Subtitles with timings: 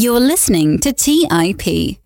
[0.00, 1.98] You're listening to TIP.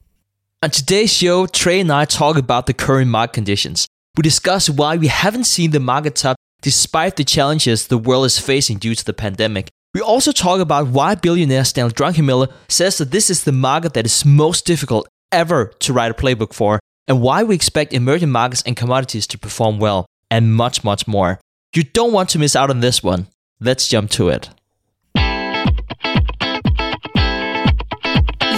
[0.63, 3.87] On today's show, Trey and I talk about the current market conditions.
[4.17, 8.39] We discuss why we haven't seen the market top despite the challenges the world is
[8.39, 9.69] facing due to the pandemic.
[9.93, 14.07] We also talk about why billionaire Stanley Druckenmiller says that this is the market that
[14.07, 18.63] is most difficult ever to write a playbook for, and why we expect emerging markets
[18.65, 21.41] and commodities to perform well, and much, much more.
[21.75, 23.27] You don't want to miss out on this one.
[23.61, 24.49] Let's jump to it.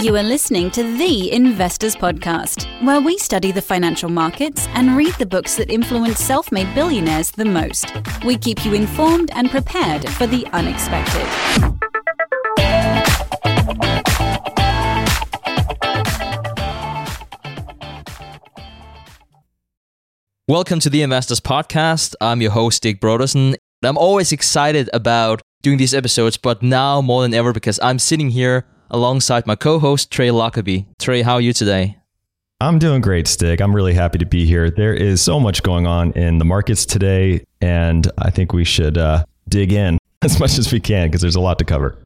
[0.05, 5.15] You are listening to The Investors Podcast, where we study the financial markets and read
[5.15, 7.91] the books that influence self made billionaires the most.
[8.23, 11.27] We keep you informed and prepared for the unexpected.
[20.47, 22.15] Welcome to the Investors Podcast.
[22.21, 23.55] I'm your host, Stig Brodersen.
[23.83, 28.29] I'm always excited about doing these episodes, but now more than ever because I'm sitting
[28.29, 30.87] here alongside my co host, Trey Lockerbie.
[30.99, 31.99] Trey, how are you today?
[32.61, 33.61] I'm doing great, Stig.
[33.61, 34.71] I'm really happy to be here.
[34.71, 38.97] There is so much going on in the markets today, and I think we should
[38.97, 41.99] uh, dig in as much as we can because there's a lot to cover.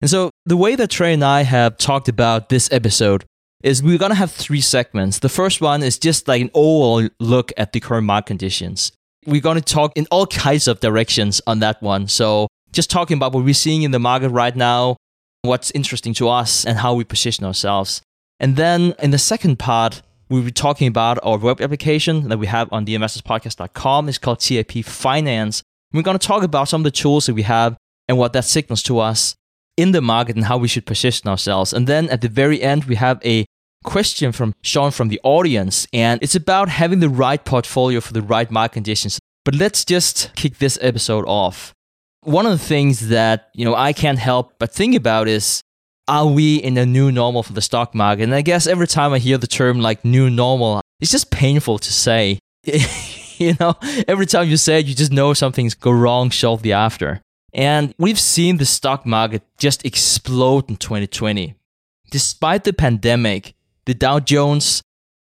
[0.00, 3.24] And so, the way that Trey and I have talked about this episode
[3.62, 5.20] is we're going to have three segments.
[5.20, 8.90] The first one is just like an overall look at the current market conditions.
[9.26, 12.08] We're going to talk in all kinds of directions on that one.
[12.08, 14.96] So, just talking about what we're seeing in the market right now,
[15.42, 18.00] what's interesting to us, and how we position ourselves.
[18.38, 22.46] And then in the second part, we'll be talking about our web application that we
[22.46, 24.08] have on the investorspodcast.com.
[24.08, 25.62] It's called TIP Finance.
[25.92, 27.76] We're going to talk about some of the tools that we have
[28.08, 29.34] and what that signals to us
[29.76, 31.72] in the market and how we should position ourselves.
[31.72, 33.44] And then at the very end, we have a
[33.84, 38.22] question from Sean from the audience, and it's about having the right portfolio for the
[38.22, 39.18] right market conditions.
[39.44, 41.74] But let's just kick this episode off.
[42.22, 45.60] One of the things that, you know, I can't help but think about is
[46.08, 48.24] are we in a new normal for the stock market?
[48.24, 51.78] And I guess every time I hear the term like new normal, it's just painful
[51.78, 52.38] to say.
[52.64, 53.74] you know,
[54.06, 57.20] every time you say it, you just know something's go wrong shortly after.
[57.52, 61.54] And we've seen the stock market just explode in 2020.
[62.10, 63.54] Despite the pandemic,
[63.84, 64.82] the Dow Jones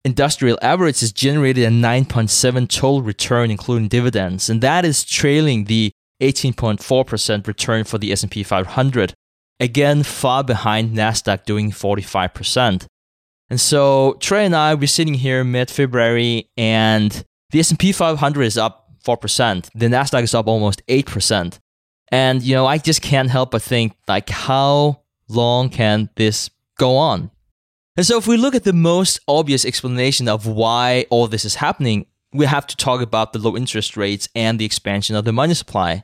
[0.05, 5.93] Industrial Average has generated a 9.7 total return including dividends, and that is trailing the
[6.33, 9.15] 18.4% return for the S&P 500.
[9.61, 12.87] Again, far behind Nasdaq doing 45%.
[13.51, 18.91] And so Trey and I we're sitting here mid-February and the S&P 500 is up
[19.05, 19.69] 4%.
[19.75, 21.59] The Nasdaq is up almost 8%.
[22.11, 26.97] And you know, I just can't help but think like how long can this go
[26.97, 27.31] on?
[27.97, 31.57] And so if we look at the most obvious explanation of why all this is
[31.57, 35.33] happening, we have to talk about the low interest rates and the expansion of the
[35.33, 36.03] money supply.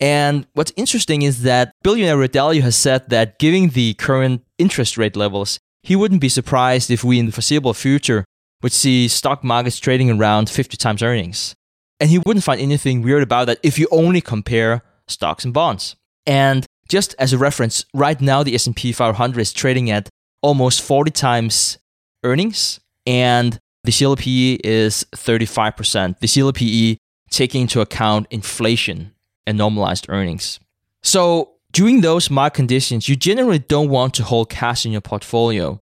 [0.00, 4.98] And what's interesting is that billionaire Ray Dalio has said that given the current interest
[4.98, 8.24] rate levels, he wouldn't be surprised if we in the foreseeable future
[8.62, 11.54] would see stock markets trading around 50 times earnings.
[12.00, 15.94] And he wouldn't find anything weird about that if you only compare stocks and bonds.
[16.26, 20.08] And just as a reference, right now the S&P 500 is trading at
[20.42, 21.78] almost 40 times
[22.24, 26.18] earnings and the CAPE is 35%.
[26.18, 26.98] The CAPE
[27.30, 29.13] taking into account inflation
[29.46, 30.60] and normalized earnings.
[31.02, 35.80] So, during those market conditions, you generally don't want to hold cash in your portfolio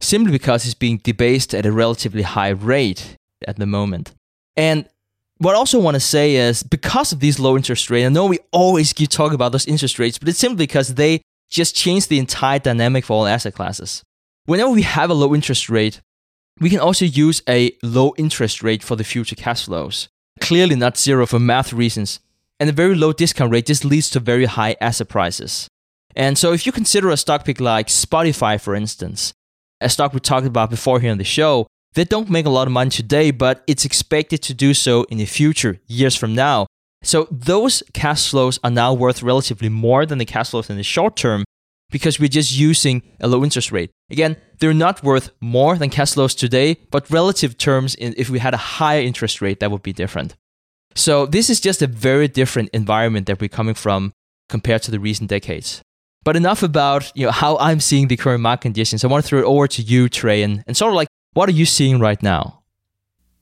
[0.00, 3.16] simply because it's being debased at a relatively high rate
[3.46, 4.12] at the moment.
[4.56, 4.88] And
[5.38, 8.26] what I also want to say is because of these low interest rates, I know
[8.26, 12.08] we always keep talking about those interest rates, but it's simply because they just change
[12.08, 14.02] the entire dynamic for all asset classes.
[14.46, 16.00] Whenever we have a low interest rate,
[16.60, 20.08] we can also use a low interest rate for the future cash flows.
[20.40, 22.20] Clearly not zero for math reasons.
[22.60, 25.66] And a very low discount rate just leads to very high asset prices.
[26.14, 29.32] And so if you consider a stock pick like Spotify, for instance,
[29.80, 32.66] a stock we talked about before here on the show, they don't make a lot
[32.66, 36.66] of money today, but it's expected to do so in the future, years from now.
[37.02, 40.82] So those cash flows are now worth relatively more than the cash flows in the
[40.82, 41.44] short term
[41.90, 43.90] because we're just using a low interest rate.
[44.10, 48.52] Again, they're not worth more than cash flows today, but relative terms, if we had
[48.52, 50.36] a higher interest rate, that would be different.
[50.94, 54.12] So this is just a very different environment that we're coming from
[54.48, 55.82] compared to the recent decades.
[56.24, 59.04] But enough about you know how I'm seeing the current market conditions.
[59.04, 61.48] I want to throw it over to you, Trey, and, and sort of like what
[61.48, 62.60] are you seeing right now?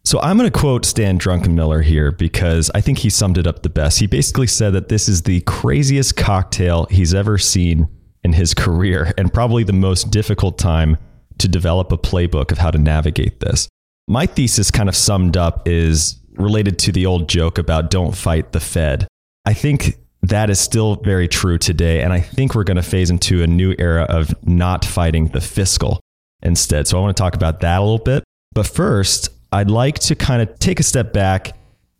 [0.05, 3.63] So I'm going to quote Stan Druckenmiller here because I think he summed it up
[3.63, 3.99] the best.
[3.99, 7.89] He basically said that this is the craziest cocktail he's ever seen
[8.25, 10.97] in his career and probably the most difficult time
[11.39, 13.69] to develop a playbook of how to navigate this.
[14.07, 18.53] My thesis kind of summed up is related to the old joke about don't fight
[18.53, 19.07] the Fed.
[19.45, 22.03] I think that is still very true today.
[22.03, 25.41] And I think we're going to phase into a new era of not fighting the
[25.41, 26.01] fiscal
[26.43, 26.87] instead.
[26.87, 28.25] So I want to talk about that a little bit.
[28.53, 31.57] But first, I'd like to kind of take a step back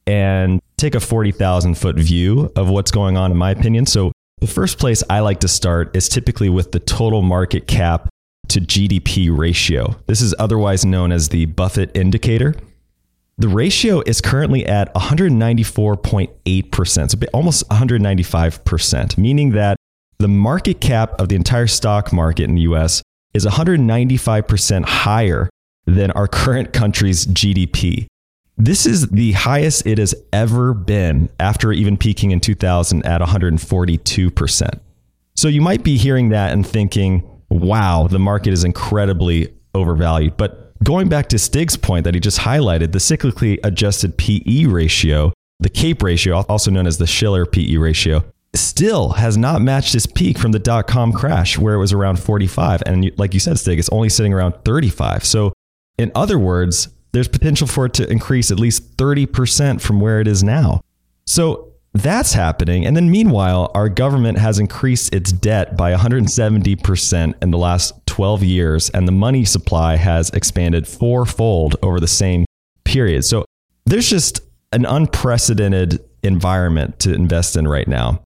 [0.07, 3.87] and take a 40,000 foot view of what's going on, in my opinion.
[3.87, 8.09] So the first place I like to start is typically with the total market cap
[8.49, 9.97] to GDP ratio.
[10.07, 12.55] This is otherwise known as the Buffett indicator.
[13.41, 19.77] The ratio is currently at 194.8%, so almost 195%, meaning that
[20.19, 23.01] the market cap of the entire stock market in the US
[23.35, 25.49] is 195% higher
[25.87, 28.09] than our current country's GDP.
[28.57, 34.69] This is the highest it has ever been after even peaking in 2000 at 142%.
[35.37, 40.37] So you might be hearing that and thinking, wow, the market is incredibly overvalued.
[40.37, 45.33] But going back to Stig's point that he just highlighted, the cyclically adjusted PE ratio,
[45.61, 50.07] the CAPE ratio, also known as the Shiller PE ratio, still has not matched its
[50.07, 52.83] peak from the dot com crash where it was around 45.
[52.87, 55.25] And like you said, Stig, it's only sitting around 35.
[55.25, 55.53] So,
[55.99, 60.29] in other words, there's potential for it to increase at least 30% from where it
[60.29, 60.81] is now.
[61.27, 62.87] So that's happening.
[62.87, 68.43] And then meanwhile, our government has increased its debt by 170% in the last 12
[68.43, 72.45] years, and the money supply has expanded fourfold over the same
[72.83, 73.25] period.
[73.25, 73.45] So
[73.87, 74.41] there's just
[74.73, 78.21] an unprecedented environment to invest in right now.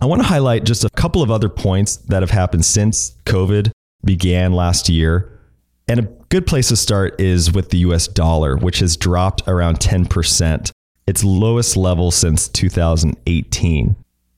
[0.00, 3.72] I want to highlight just a couple of other points that have happened since COVID
[4.04, 5.40] began last year
[5.88, 9.80] and a good place to start is with the US dollar, which has dropped around
[9.80, 10.70] 10%,
[11.08, 13.96] its lowest level since 2018.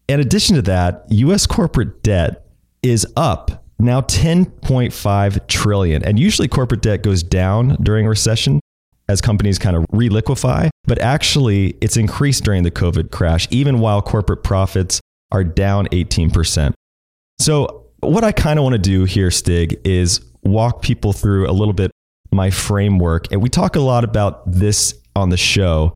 [0.08, 2.46] In addition to that, US corporate debt
[2.82, 6.05] is up now 10.5 trillion.
[6.05, 8.61] And usually corporate debt goes down during recession
[9.08, 14.02] as companies kind of reliquefy, but actually it's increased during the COVID crash, even while
[14.02, 15.00] corporate profits
[15.31, 16.73] are down 18%.
[17.38, 21.52] So, what I kind of want to do here, Stig, is walk people through a
[21.52, 21.90] little bit
[22.32, 23.32] my framework.
[23.32, 25.94] And we talk a lot about this on the show,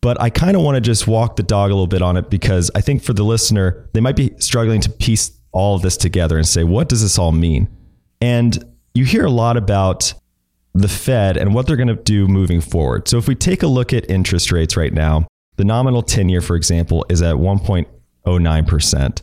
[0.00, 2.30] but I kind of want to just walk the dog a little bit on it
[2.30, 5.96] because I think for the listener, they might be struggling to piece all of this
[5.96, 7.68] together and say, what does this all mean?
[8.20, 8.64] And
[8.94, 10.14] you hear a lot about
[10.74, 13.08] the Fed and what they're going to do moving forward.
[13.08, 15.26] So if we take a look at interest rates right now,
[15.56, 19.22] the nominal 10 year, for example, is at 1.09%.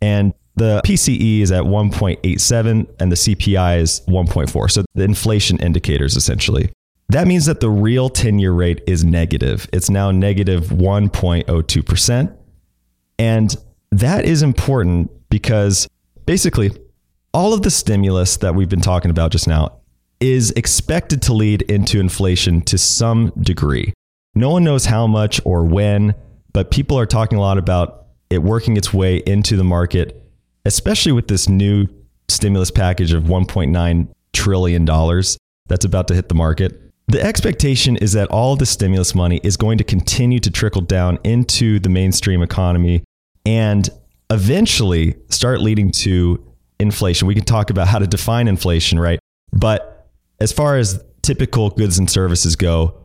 [0.00, 4.70] And the PCE is at 1.87 and the CPI is 1.4.
[4.70, 6.70] So the inflation indicators essentially.
[7.08, 9.68] That means that the real 10 year rate is negative.
[9.72, 12.36] It's now negative 1.02%.
[13.18, 13.56] And
[13.90, 15.88] that is important because
[16.26, 16.70] basically
[17.34, 19.80] all of the stimulus that we've been talking about just now
[20.20, 23.92] is expected to lead into inflation to some degree.
[24.34, 26.14] No one knows how much or when,
[26.52, 30.22] but people are talking a lot about it working its way into the market
[30.64, 31.86] especially with this new
[32.28, 34.84] stimulus package of $1.9 trillion
[35.66, 36.78] that's about to hit the market.
[37.08, 40.82] The expectation is that all of the stimulus money is going to continue to trickle
[40.82, 43.02] down into the mainstream economy
[43.44, 43.88] and
[44.32, 46.44] eventually start leading to
[46.80, 47.28] inflation.
[47.28, 49.18] We can talk about how to define inflation, right?
[49.52, 50.08] But
[50.40, 52.98] as far as typical goods and services go,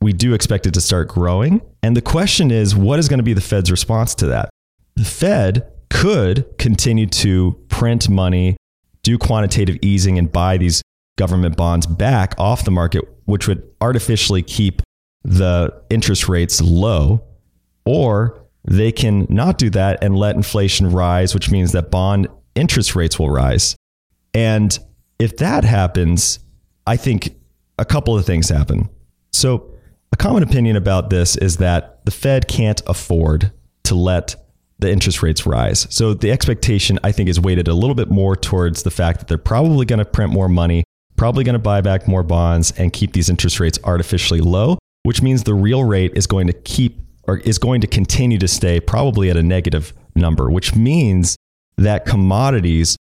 [0.00, 1.60] we do expect it to start growing.
[1.82, 4.48] And the question is, what is going to be the Fed's response to that?
[4.96, 8.56] The Fed could continue to print money,
[9.02, 10.82] do quantitative easing, and buy these
[11.18, 14.80] government bonds back off the market, which would artificially keep
[15.22, 17.22] the interest rates low.
[17.84, 22.94] Or they can not do that and let inflation rise, which means that bond interest
[22.94, 23.76] rates will rise.
[24.34, 24.78] And
[25.18, 26.38] if that happens,
[26.86, 27.34] I think
[27.78, 28.88] a couple of things happen.
[29.32, 29.74] So,
[30.12, 33.52] a common opinion about this is that the Fed can't afford
[33.84, 34.34] to let
[34.80, 35.86] the interest rates rise.
[35.90, 39.28] So the expectation, I think, is weighted a little bit more towards the fact that
[39.28, 40.84] they're probably going to print more money,
[41.16, 45.22] probably going to buy back more bonds and keep these interest rates artificially low, which
[45.22, 48.80] means the real rate is going to keep or is going to continue to stay
[48.80, 51.36] probably at a negative number, which means
[51.76, 52.96] that commodities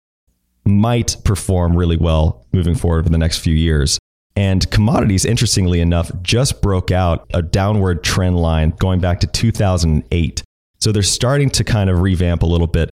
[0.65, 3.97] might perform really well moving forward for the next few years.
[4.35, 10.43] And commodities, interestingly enough, just broke out a downward trend line going back to 2008.
[10.79, 12.91] So they're starting to kind of revamp a little bit.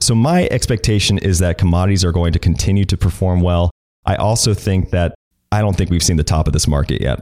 [0.00, 3.70] So my expectation is that commodities are going to continue to perform well.
[4.04, 5.14] I also think that
[5.50, 7.20] I don't think we've seen the top of this market yet.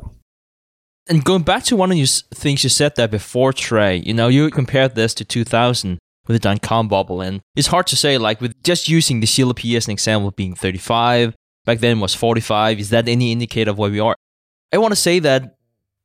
[1.11, 4.29] And going back to one of your things you said there before, Trey, you know,
[4.29, 5.99] you compared this to 2000
[6.29, 9.27] with the dot com bubble, and it's hard to say, like, with just using the
[9.27, 13.79] CAPE as an example being 35, back then was 45, is that any indicator of
[13.79, 14.15] where we are?
[14.73, 15.57] I want to say that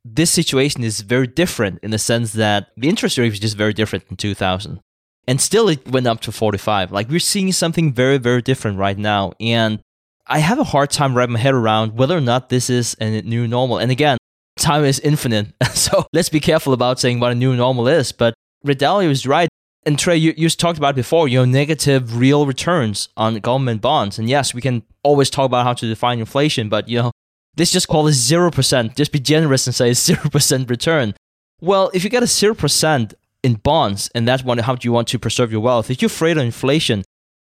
[0.04, 3.74] this situation is very different in the sense that the interest rate is just very
[3.74, 4.80] different in 2000.
[5.28, 6.92] and still it went up to 45.
[6.92, 9.34] Like we're seeing something very, very different right now.
[9.40, 9.80] And
[10.28, 13.22] I have a hard time wrapping my head around whether or not this is a
[13.22, 13.78] new normal.
[13.78, 14.18] And again,
[14.58, 15.48] time is infinite.
[15.74, 18.12] so let's be careful about saying what a new normal is.
[18.12, 18.34] But
[18.64, 19.50] Ray Dalio is right.
[19.86, 24.18] And Trey, you, you talked about before, you know, negative real returns on government bonds.
[24.18, 27.12] And yes, we can always talk about how to define inflation, but you know,
[27.56, 28.96] let's just call it 0%.
[28.96, 31.14] Just be generous and say 0% return.
[31.62, 35.08] Well, if you get a 0% in bonds, and that's one, how do you want
[35.10, 35.92] to preserve your wealth?
[35.92, 37.04] If you're afraid of inflation,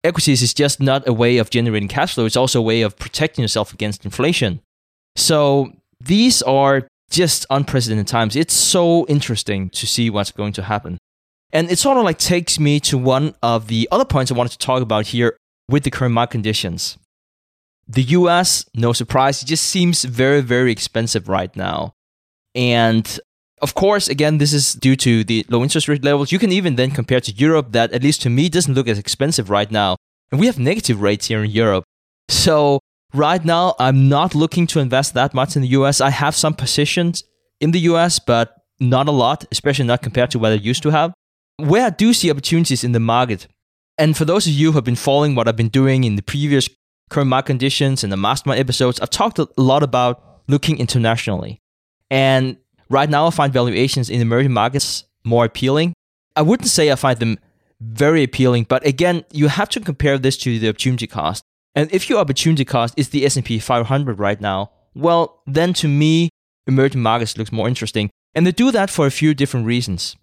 [0.04, 2.26] equities is just not a way of generating cash flow.
[2.26, 4.60] It's also a way of protecting yourself against inflation.
[5.16, 8.36] So these are just unprecedented times.
[8.36, 10.98] It's so interesting to see what's going to happen.
[11.52, 14.54] And it sort of like takes me to one of the other points I wanted
[14.54, 15.38] to talk about here
[15.70, 16.98] with the current market conditions.
[17.88, 21.94] The US, no surprise, it just seems very, very expensive right now.
[22.56, 23.20] And
[23.62, 26.32] of course, again, this is due to the low interest rate levels.
[26.32, 28.98] You can even then compare to Europe, that at least to me doesn't look as
[28.98, 29.96] expensive right now.
[30.32, 31.84] And we have negative rates here in Europe.
[32.30, 32.80] So
[33.14, 36.02] right now, I'm not looking to invest that much in the US.
[36.02, 37.24] I have some positions
[37.60, 40.90] in the US, but not a lot, especially not compared to what I used to
[40.90, 41.14] have.
[41.58, 43.48] Where I do see opportunities in the market,
[43.98, 46.24] and for those of you who have been following what I've been doing in the
[46.24, 46.68] previous
[47.10, 51.62] current market conditions and the mastermind episodes, I've talked a lot about looking internationally.
[52.10, 52.58] And
[52.90, 55.94] right now, I find valuations in emerging markets more appealing.
[56.36, 57.38] I wouldn't say I find them
[57.80, 61.44] very appealing, but again, you have to compare this to the opportunity cost.
[61.76, 66.30] And if your opportunity cost is the S&P 500 right now, well, then to me,
[66.68, 68.10] emerging markets looks more interesting.
[68.36, 70.16] And they do that for a few different reasons.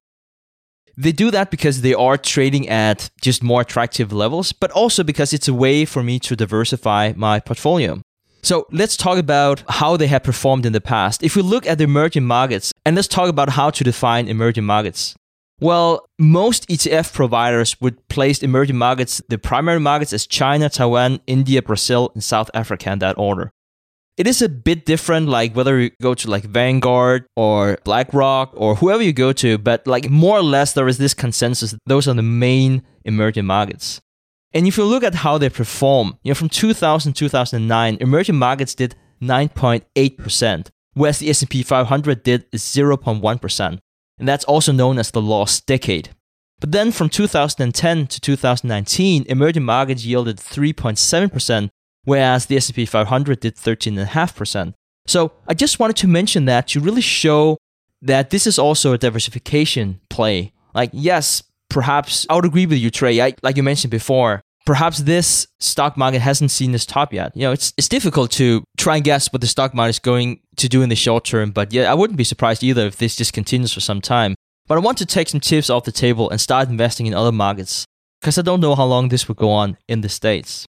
[0.97, 5.33] They do that because they are trading at just more attractive levels, but also because
[5.33, 8.00] it's a way for me to diversify my portfolio.
[8.42, 11.23] So let's talk about how they have performed in the past.
[11.23, 14.64] If we look at the emerging markets, and let's talk about how to define emerging
[14.64, 15.14] markets.
[15.61, 21.61] Well, most ETF providers would place emerging markets, the primary markets, as China, Taiwan, India,
[21.61, 23.52] Brazil, and South Africa in that order.
[24.17, 28.75] It is a bit different, like whether you go to like Vanguard or BlackRock or
[28.75, 31.75] whoever you go to, but like more or less there is this consensus.
[31.87, 34.00] Those are the main emerging markets.
[34.52, 38.75] And if you look at how they perform, you know, from 2000 2009, emerging markets
[38.75, 43.79] did 9.8%, whereas the S&P 500 did 0.1%.
[44.20, 46.10] And that's also known as the lost decade.
[46.60, 51.70] But then from 2010 to 2019, emerging markets yielded 3.7%,
[52.04, 54.74] whereas the S&P 500 did 13.5%.
[55.06, 57.56] So I just wanted to mention that to really show
[58.02, 60.52] that this is also a diversification play.
[60.74, 63.20] Like, yes, perhaps I would agree with you, Trey.
[63.20, 67.36] I, like you mentioned before, perhaps this stock market hasn't seen this top yet.
[67.36, 70.38] You know, it's it's difficult to try and guess what the stock market is going
[70.58, 71.50] to do in the short term.
[71.50, 74.36] But yeah, I wouldn't be surprised either if this just continues for some time.
[74.68, 77.32] But I want to take some tips off the table and start investing in other
[77.32, 77.84] markets
[78.20, 80.66] because I don't know how long this will go on in the states.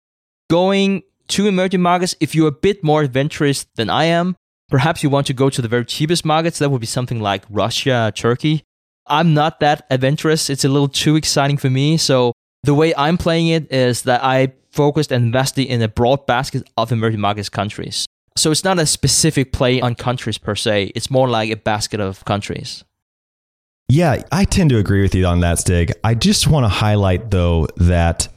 [0.48, 4.36] Going to emerging markets, if you're a bit more adventurous than I am,
[4.70, 6.60] perhaps you want to go to the very cheapest markets.
[6.60, 8.62] That would be something like Russia, Turkey.
[9.08, 10.52] I'm not that adventurous.
[10.52, 11.98] It's a little too exciting for me.
[11.98, 12.34] So
[12.68, 16.70] the way I'm playing it is that I focused and invested in a broad basket
[16.76, 18.06] of emerging markets countries.
[18.36, 20.92] So it's not a specific play on countries per se.
[20.94, 22.84] It's more like a basket of countries.
[23.88, 25.94] Yeah, I tend to agree with you on that, Stig.
[26.04, 28.28] I just want to highlight, though, that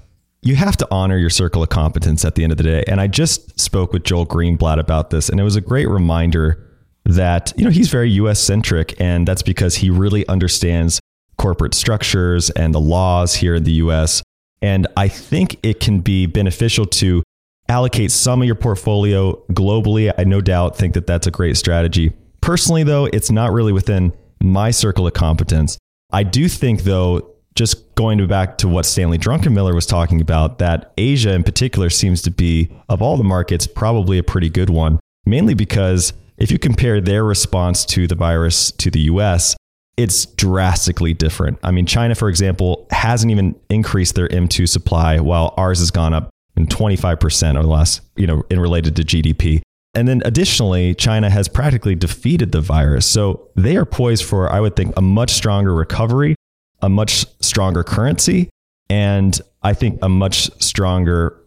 [0.43, 2.85] you have to honor your circle of competence at the end of the day.
[2.87, 6.65] And I just spoke with Joel Greenblatt about this, and it was a great reminder
[7.05, 11.00] that you know he's very US centric and that's because he really understands
[11.41, 14.23] corporate structures and the laws here in the US
[14.63, 17.23] and I think it can be beneficial to
[17.69, 20.13] allocate some of your portfolio globally.
[20.19, 22.13] I no doubt think that that's a great strategy.
[22.43, 25.79] Personally though, it's not really within my circle of competence.
[26.13, 30.93] I do think though just going back to what Stanley Druckenmiller was talking about, that
[30.99, 35.01] Asia in particular seems to be, of all the markets, probably a pretty good one,
[35.25, 39.57] mainly because if you compare their response to the virus to the US,
[40.01, 41.59] it's drastically different.
[41.63, 46.15] I mean, China, for example, hasn't even increased their M2 supply while ours has gone
[46.15, 49.61] up in 25% or less, you know, in related to GDP.
[49.95, 53.05] And then additionally, China has practically defeated the virus.
[53.05, 56.35] So they are poised for, I would think, a much stronger recovery,
[56.81, 58.49] a much stronger currency,
[58.89, 61.39] and I think a much stronger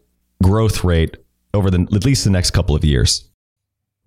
[0.44, 1.18] growth rate
[1.56, 3.28] over the, at least the next couple of years.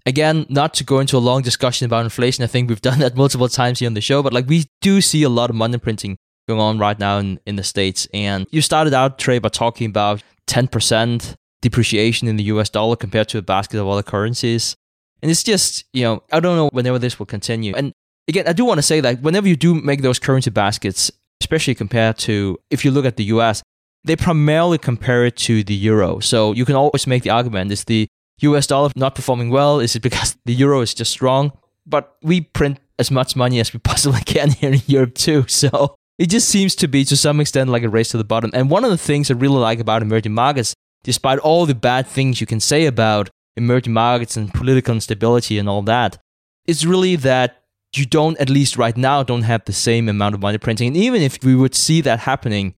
[0.06, 3.16] Again, not to go into a long discussion about inflation, I think we've done that
[3.16, 5.78] multiple times here on the show, but like we do see a lot of money
[5.78, 6.16] printing
[6.48, 8.06] going on right now in, in the States.
[8.14, 13.28] And you started out, Trey, by talking about 10% depreciation in the US dollar compared
[13.30, 14.76] to a basket of other currencies.
[15.22, 17.74] And it's just, you know, I don't know whenever this will continue.
[17.74, 17.92] And
[18.28, 21.10] again, I do want to say that whenever you do make those currency baskets,
[21.40, 23.62] especially compared to if you look at the US,
[24.04, 26.20] they primarily compare it to the euro.
[26.20, 28.06] So you can always make the argument is the
[28.40, 29.80] US dollar not performing well?
[29.80, 31.52] Is it because the euro is just strong?
[31.86, 35.44] But we print as much money as we possibly can here in Europe too.
[35.48, 38.50] So it just seems to be to some extent like a race to the bottom.
[38.54, 40.74] And one of the things I really like about emerging markets,
[41.04, 45.68] despite all the bad things you can say about emerging markets and political instability and
[45.68, 46.18] all that,
[46.66, 47.62] is really that
[47.94, 50.88] you don't, at least right now, don't have the same amount of money printing.
[50.88, 52.74] And even if we would see that happening,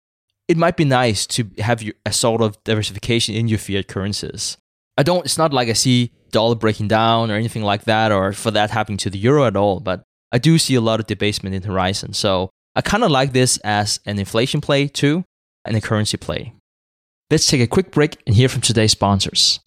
[0.47, 4.57] it might be nice to have a sort of diversification in your fiat currencies.
[4.99, 8.33] I don't, it's not like I see dollar breaking down or anything like that, or
[8.33, 10.02] for that happening to the euro at all, but
[10.33, 12.12] I do see a lot of debasement in horizon.
[12.12, 15.25] So I kind of like this as an inflation play too,
[15.64, 16.52] and a currency play.
[17.31, 19.61] Let's take a quick break and hear from today's sponsors.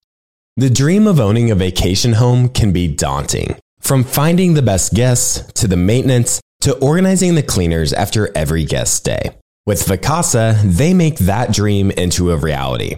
[0.57, 3.55] The dream of owning a vacation home can be daunting.
[3.79, 8.95] From finding the best guests to the maintenance to organizing the cleaners after every guest
[8.95, 9.37] stay.
[9.65, 12.97] With Vacasa, they make that dream into a reality.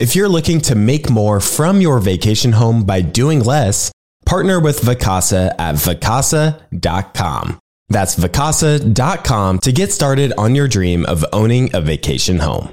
[0.00, 3.92] If you're looking to make more from your vacation home by doing less,
[4.24, 7.58] partner with Vacasa at vacasa.com.
[7.88, 12.70] That's vacasa.com to get started on your dream of owning a vacation home.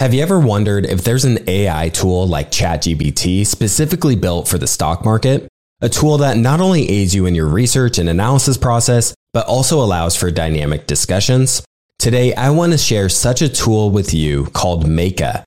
[0.00, 4.66] Have you ever wondered if there's an AI tool like ChatGPT specifically built for the
[4.66, 5.48] stock market?
[5.82, 9.82] a tool that not only aids you in your research and analysis process, but also
[9.82, 11.62] allows for dynamic discussions.
[11.98, 15.42] Today, I want to share such a tool with you called Meyka.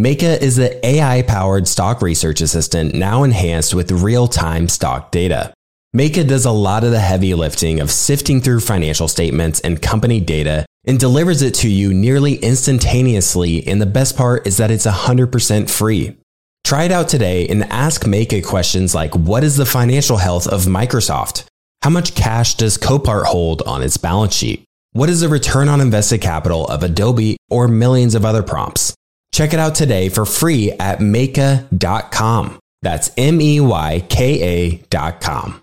[0.00, 5.52] Meyka is the AI powered stock research assistant now enhanced with real time stock data.
[5.94, 10.18] Meyka does a lot of the heavy lifting of sifting through financial statements and company
[10.18, 13.66] data and delivers it to you nearly instantaneously.
[13.66, 16.16] And the best part is that it's 100% free.
[16.64, 20.62] Try it out today and ask Meyka questions like What is the financial health of
[20.62, 21.44] Microsoft?
[21.82, 24.64] How much cash does Copart hold on its balance sheet?
[24.92, 28.94] What is the return on invested capital of Adobe or millions of other prompts?
[29.32, 32.58] Check it out today for free at Meyka.com.
[32.82, 35.62] That's M E Y K A.com.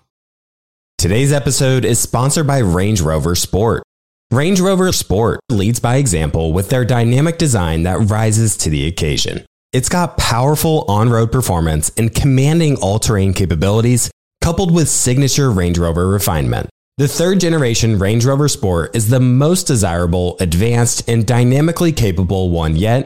[0.98, 3.84] Today's episode is sponsored by Range Rover Sport.
[4.32, 9.46] Range Rover Sport leads by example with their dynamic design that rises to the occasion.
[9.74, 14.10] It's got powerful on road performance and commanding all terrain capabilities,
[14.42, 16.70] coupled with signature Range Rover refinement.
[16.98, 22.76] The third generation Range Rover Sport is the most desirable, advanced, and dynamically capable one
[22.76, 23.06] yet,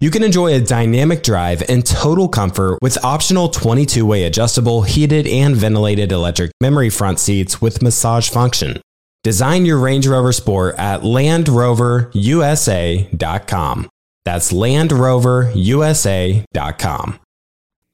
[0.00, 5.26] You can enjoy a dynamic drive and total comfort with optional 22 way adjustable, heated,
[5.26, 8.80] and ventilated electric memory front seats with massage function.
[9.24, 13.88] Design your Range Rover Sport at LandRoverUSA.com.
[14.24, 17.20] That's LandRoverUSA.com.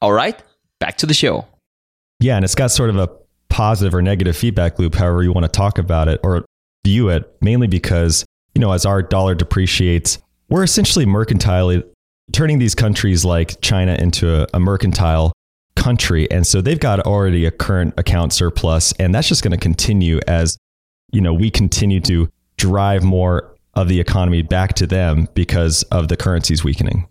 [0.02, 0.42] All right,
[0.80, 1.46] back to the show.
[2.20, 3.08] Yeah, and it's got sort of a
[3.48, 6.44] positive or negative feedback loop, however you want to talk about it or
[6.84, 10.18] view it, mainly because, you know, as our dollar depreciates,
[10.50, 11.82] we're essentially mercantile,
[12.32, 15.32] turning these countries like China into a, a mercantile
[15.76, 16.30] country.
[16.30, 20.20] And so they've got already a current account surplus, and that's just going to continue
[20.26, 20.56] as,
[21.12, 26.08] you know, we continue to drive more of the economy back to them because of
[26.08, 27.08] the currency's weakening.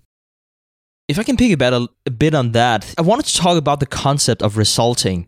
[1.08, 3.86] If I can piggyback a, a bit on that, I wanted to talk about the
[3.86, 5.28] concept of resulting.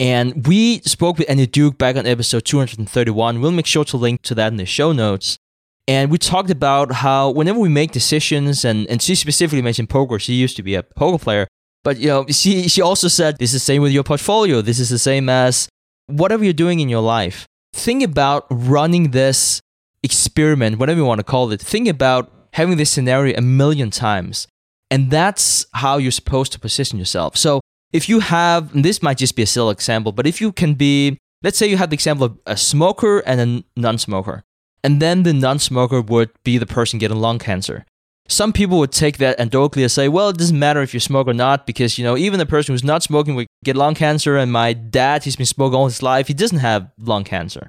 [0.00, 3.40] And we spoke with Annie Duke back on episode 231.
[3.40, 5.38] We'll make sure to link to that in the show notes.
[5.86, 10.18] And we talked about how whenever we make decisions, and, and she specifically mentioned poker,
[10.18, 11.46] she used to be a poker player,
[11.82, 14.62] but you know, she, she also said this is the same with your portfolio.
[14.62, 15.68] This is the same as
[16.06, 17.46] whatever you're doing in your life.
[17.74, 19.60] Think about running this
[20.02, 24.46] experiment, whatever you want to call it, think about having this scenario a million times.
[24.90, 27.36] And that's how you're supposed to position yourself.
[27.36, 27.60] So
[27.92, 31.18] if you have, this might just be a silly example, but if you can be,
[31.42, 34.44] let's say you have the example of a smoker and a non smoker,
[34.84, 37.84] and then the non smoker would be the person getting lung cancer.
[38.26, 41.26] some people would take that anecdotally and say, well, it doesn't matter if you smoke
[41.26, 44.36] or not, because, you know, even the person who's not smoking would get lung cancer.
[44.36, 47.68] And my dad, he's been smoking all his life, he doesn't have lung cancer.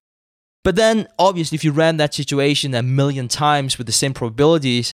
[0.63, 4.91] But then, obviously, if you ran that situation a million times with the same probabilities,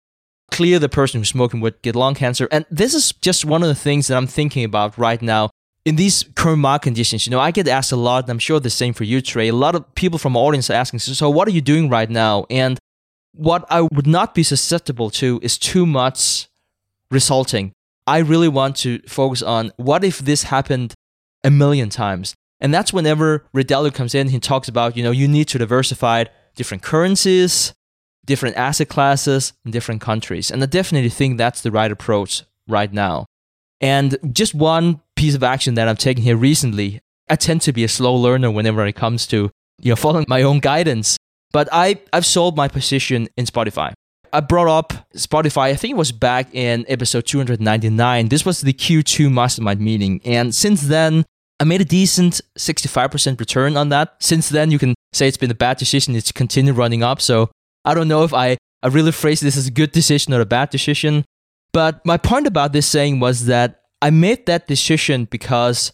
[0.51, 2.49] clear the person who's smoking would get lung cancer.
[2.51, 5.51] And this is just one of the things that I'm thinking about right now.
[5.89, 8.61] In these current market conditions, you know, I get asked a lot, and I'm sure
[8.61, 9.49] the same for you, Trey.
[9.49, 12.11] A lot of people from our audience are asking, so what are you doing right
[12.11, 12.45] now?
[12.51, 12.79] And
[13.33, 16.49] what I would not be susceptible to is too much
[17.11, 17.73] resulting.
[18.07, 20.93] I really want to focus on what if this happened
[21.43, 22.35] a million times?
[22.61, 25.59] And that's whenever Ray Dalio comes in, he talks about, you know, you need to
[25.59, 26.25] diversify
[26.55, 27.73] different currencies,
[28.27, 30.51] different asset classes, in different countries.
[30.51, 33.25] And I definitely think that's the right approach right now.
[33.81, 37.85] And just one piece of action that I've taken here recently, I tend to be
[37.85, 41.17] a slow learner whenever it comes to, you know, following my own guidance.
[41.53, 43.93] But I, I've sold my position in Spotify.
[44.33, 48.29] I brought up Spotify, I think it was back in episode 299.
[48.29, 50.21] This was the Q2 mastermind meeting.
[50.25, 51.25] And since then,
[51.61, 54.17] I made a decent 65% return on that.
[54.21, 56.15] Since then, you can say it's been a bad decision.
[56.15, 57.21] It's continued running up.
[57.21, 57.51] So
[57.85, 60.47] I don't know if I, I really phrased this as a good decision or a
[60.47, 61.25] bad decision.
[61.73, 65.93] But my point about this saying was that I made that decision because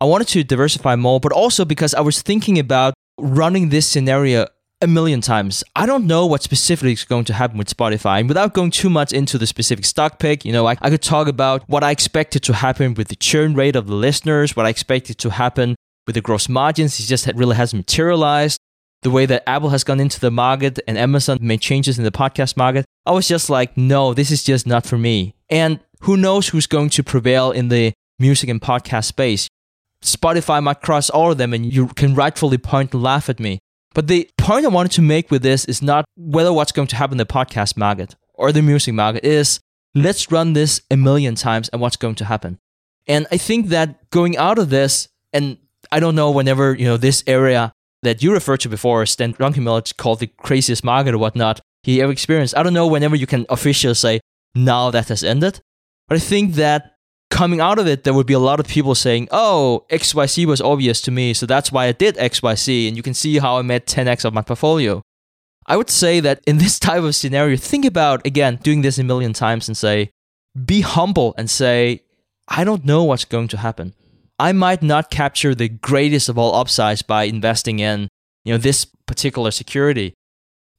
[0.00, 4.46] I wanted to diversify more, but also because I was thinking about running this scenario
[4.82, 5.64] a million times.
[5.74, 8.20] I don't know what specifically is going to happen with Spotify.
[8.20, 11.02] And without going too much into the specific stock pick, you know, I, I could
[11.02, 14.66] talk about what I expected to happen with the churn rate of the listeners, what
[14.66, 17.00] I expected to happen with the gross margins.
[17.00, 18.58] It just really hasn't materialized.
[19.06, 22.10] The way that Apple has gone into the market and Amazon made changes in the
[22.10, 22.84] podcast market.
[23.06, 25.36] I was just like, no, this is just not for me.
[25.48, 29.46] And who knows who's going to prevail in the music and podcast space.
[30.02, 33.60] Spotify might cross all of them and you can rightfully point and laugh at me.
[33.94, 36.96] But the point I wanted to make with this is not whether what's going to
[36.96, 39.60] happen in the podcast market or the music market is
[39.94, 42.58] let's run this a million times and what's going to happen.
[43.06, 45.58] And I think that going out of this, and
[45.92, 49.96] I don't know whenever, you know, this area that you referred to before, Stan Druckenmiller
[49.96, 52.56] called the craziest market or whatnot he ever experienced.
[52.56, 54.20] I don't know whenever you can officially say,
[54.54, 55.60] now that has ended.
[56.08, 56.96] But I think that
[57.30, 60.60] coming out of it, there would be a lot of people saying, oh, XYZ was
[60.60, 63.62] obvious to me, so that's why I did XYZ, and you can see how I
[63.62, 65.02] made 10x of my portfolio.
[65.66, 69.04] I would say that in this type of scenario, think about, again, doing this a
[69.04, 70.10] million times and say,
[70.64, 72.02] be humble and say,
[72.48, 73.94] I don't know what's going to happen.
[74.38, 78.08] I might not capture the greatest of all upsides by investing in,
[78.44, 80.14] you know, this particular security.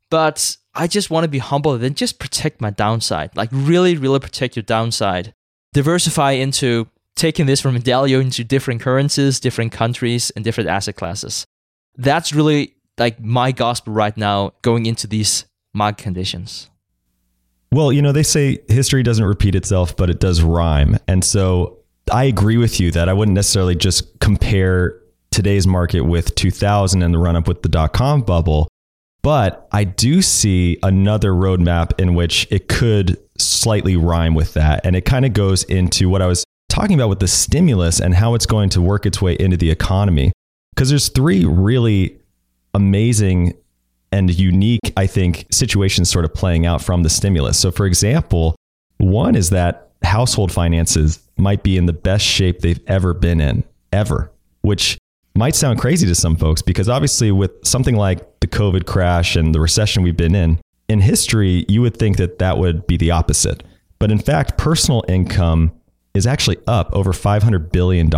[0.10, 3.36] But I just want to be humble and just protect my downside.
[3.36, 5.34] Like really, really protect your downside
[5.78, 10.96] diversify into taking this from a Dalio into different currencies, different countries, and different asset
[10.96, 11.46] classes.
[11.98, 16.72] That's really like my gospel right now going into these market conditions.
[17.72, 20.98] Well, you know, they say history doesn't repeat itself, but it does rhyme.
[21.08, 21.77] And so
[22.12, 25.00] I agree with you that I wouldn't necessarily just compare
[25.32, 28.68] today's market with 2000 and the run up with the dot com bubble.
[29.22, 34.86] But I do see another roadmap in which it could slightly rhyme with that.
[34.86, 38.16] And it kind of goes into what I was talking about with the stimulus and
[38.16, 40.32] how it's going to work its way into the economy.
[40.76, 42.20] Because there's three really
[42.74, 43.54] amazing
[44.12, 47.60] and unique, I think, situations sort of playing out from the stimulus.
[47.60, 48.56] So, for example,
[48.98, 53.64] one is that household finances might be in the best shape they've ever been in,
[53.92, 54.98] ever, which
[55.36, 59.54] might sound crazy to some folks because obviously, with something like the COVID crash and
[59.54, 63.12] the recession we've been in, in history, you would think that that would be the
[63.12, 63.64] opposite.
[64.00, 65.72] But in fact, personal income
[66.14, 68.10] is actually up over $500 billion,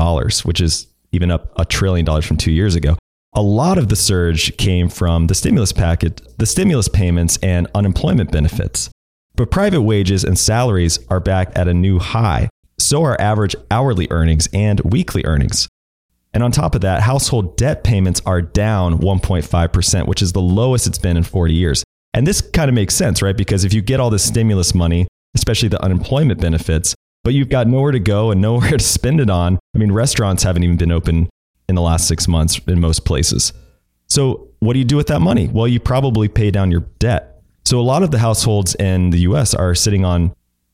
[0.43, 2.97] which is even up a trillion dollars from two years ago.
[3.33, 8.31] A lot of the surge came from the stimulus package, the stimulus payments, and unemployment
[8.31, 8.89] benefits.
[9.35, 12.48] But private wages and salaries are back at a new high.
[12.89, 15.69] So are average hourly earnings and weekly earnings.
[16.33, 20.87] And on top of that, household debt payments are down 1.5%, which is the lowest
[20.87, 21.83] it's been in 40 years.
[22.15, 23.37] And this kind of makes sense, right?
[23.37, 27.67] Because if you get all this stimulus money, especially the unemployment benefits, but you've got
[27.67, 30.91] nowhere to go and nowhere to spend it on, I mean, restaurants haven't even been
[30.91, 31.29] open
[31.67, 33.53] in the last six months in most places.
[34.07, 35.47] So, what do you do with that money?
[35.47, 37.43] Well, you probably pay down your debt.
[37.65, 40.33] So, a lot of the households in the US are sitting on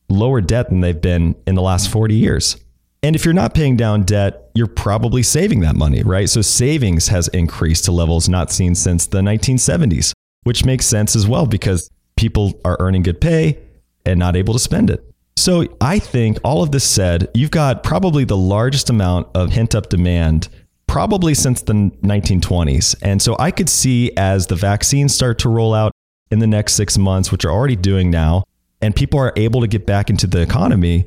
[0.10, 2.58] lower debt than they've been in the last 40 years.
[3.04, 6.28] And if you're not paying down debt, you're probably saving that money, right?
[6.28, 10.12] So savings has increased to levels not seen since the 1970s,
[10.44, 13.60] which makes sense as well because people are earning good pay
[14.06, 15.04] and not able to spend it.
[15.38, 19.76] So I think all of this said, you've got probably the largest amount of hint
[19.76, 20.50] up demand
[20.88, 22.96] probably since the 1920s.
[23.02, 25.92] And so I could see as the vaccines start to roll out
[26.32, 28.46] in the next six months, which are already doing now,
[28.82, 31.06] and people are able to get back into the economy,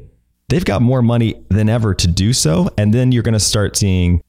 [0.49, 2.71] they've got more money than ever to do so.
[2.79, 4.23] And then you're going to start seeing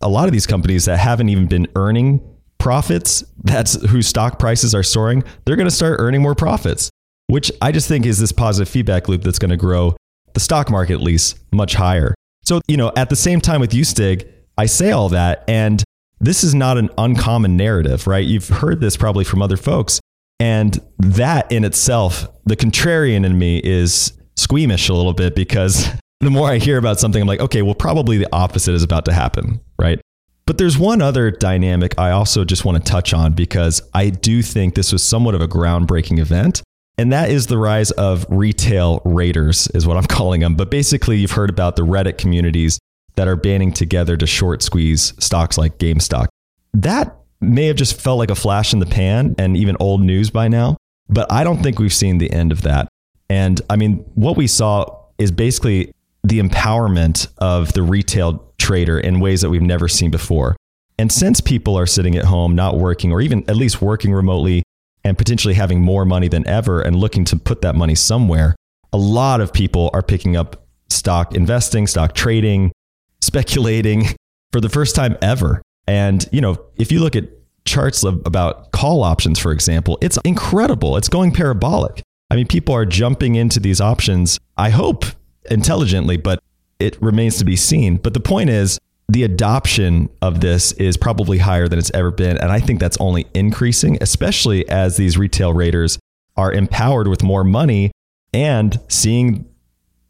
[0.00, 2.20] a lot of these companies that haven't even been earning
[2.58, 6.90] profits, that's whose stock prices are soaring, they're going to start earning more profits,
[7.26, 9.96] which I just think is this positive feedback loop that's going to grow
[10.32, 12.14] the stock market at least much higher.
[12.44, 15.82] So, you know, at the same time with you, Stig, I say all that, and
[16.20, 18.24] this is not an uncommon narrative, right?
[18.24, 20.00] You've heard this probably from other folks.
[20.40, 25.88] And that in itself, the contrarian in me is squeamish a little bit because
[26.20, 29.04] the more I hear about something, I'm like, okay, well, probably the opposite is about
[29.06, 30.00] to happen, right?
[30.46, 34.42] But there's one other dynamic I also just want to touch on because I do
[34.42, 36.62] think this was somewhat of a groundbreaking event.
[36.98, 40.54] And that is the rise of retail raiders, is what I'm calling them.
[40.54, 42.78] But basically, you've heard about the Reddit communities
[43.16, 46.26] that are banding together to short squeeze stocks like GameStop.
[46.74, 50.30] That may have just felt like a flash in the pan and even old news
[50.30, 50.76] by now,
[51.08, 52.88] but I don't think we've seen the end of that.
[53.28, 59.20] And I mean, what we saw is basically the empowerment of the retail trader in
[59.20, 60.56] ways that we've never seen before.
[60.98, 64.62] And since people are sitting at home, not working, or even at least working remotely
[65.02, 68.54] and potentially having more money than ever and looking to put that money somewhere,
[68.92, 72.72] a lot of people are picking up stock investing, stock trading,
[73.20, 74.06] speculating
[74.52, 75.60] for the first time ever.
[75.86, 77.24] And, you know, if you look at
[77.64, 80.96] charts about call options, for example, it's incredible.
[80.96, 82.02] It's going parabolic.
[82.30, 85.04] I mean, people are jumping into these options, I hope
[85.50, 86.40] intelligently, but
[86.78, 87.96] it remains to be seen.
[87.96, 92.38] But the point is, the adoption of this is probably higher than it's ever been.
[92.38, 95.98] And I think that's only increasing, especially as these retail raiders
[96.36, 97.92] are empowered with more money
[98.32, 99.46] and seeing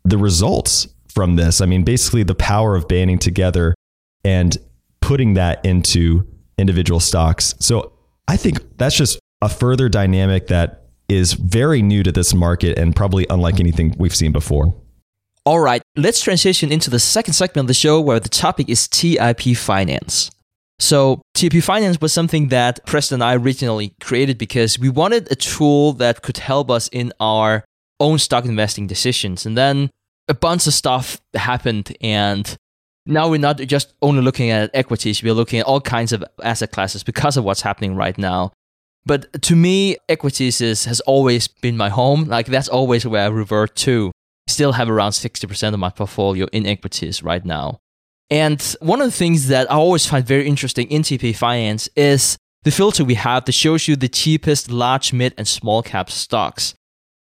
[0.05, 1.61] the results from this.
[1.61, 3.75] I mean, basically, the power of banding together
[4.25, 4.57] and
[5.05, 7.55] putting that into individual stocks.
[7.59, 7.93] So
[8.27, 12.97] I think that's just a further dynamic that is very new to this market and
[12.97, 14.75] probably unlike anything we've seen before.
[15.45, 18.89] All right, let's transition into the second segment of the show where the topic is
[18.89, 20.31] TIP Finance.
[20.79, 25.35] So, TIP Finance was something that Preston and I originally created because we wanted a
[25.35, 27.63] tool that could help us in our
[28.01, 29.45] own stock investing decisions.
[29.45, 29.91] And then
[30.29, 32.57] a bunch of stuff happened, and
[33.07, 36.73] now we're not just only looking at equities, we're looking at all kinds of asset
[36.73, 38.53] classes because of what's happening right now.
[39.07, 42.25] But to me, equities is, has always been my home.
[42.25, 44.11] Like, that's always where I revert to
[44.49, 47.81] still have around 60% of my portfolio in equities right now.
[48.31, 52.39] And one of the things that I always find very interesting in TIP Finance is
[52.63, 56.75] the filter we have that shows you the cheapest large, mid, and small cap stocks.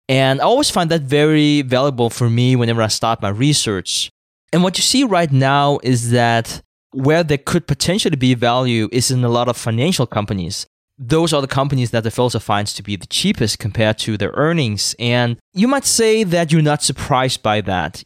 [0.07, 4.09] And I always find that very valuable for me whenever I start my research.
[4.53, 6.61] And what you see right now is that
[6.91, 11.41] where there could potentially be value is in a lot of financial companies those are
[11.41, 14.95] the companies that the filter finds to be the cheapest compared to their earnings.
[14.99, 18.03] And you might say that you're not surprised by that.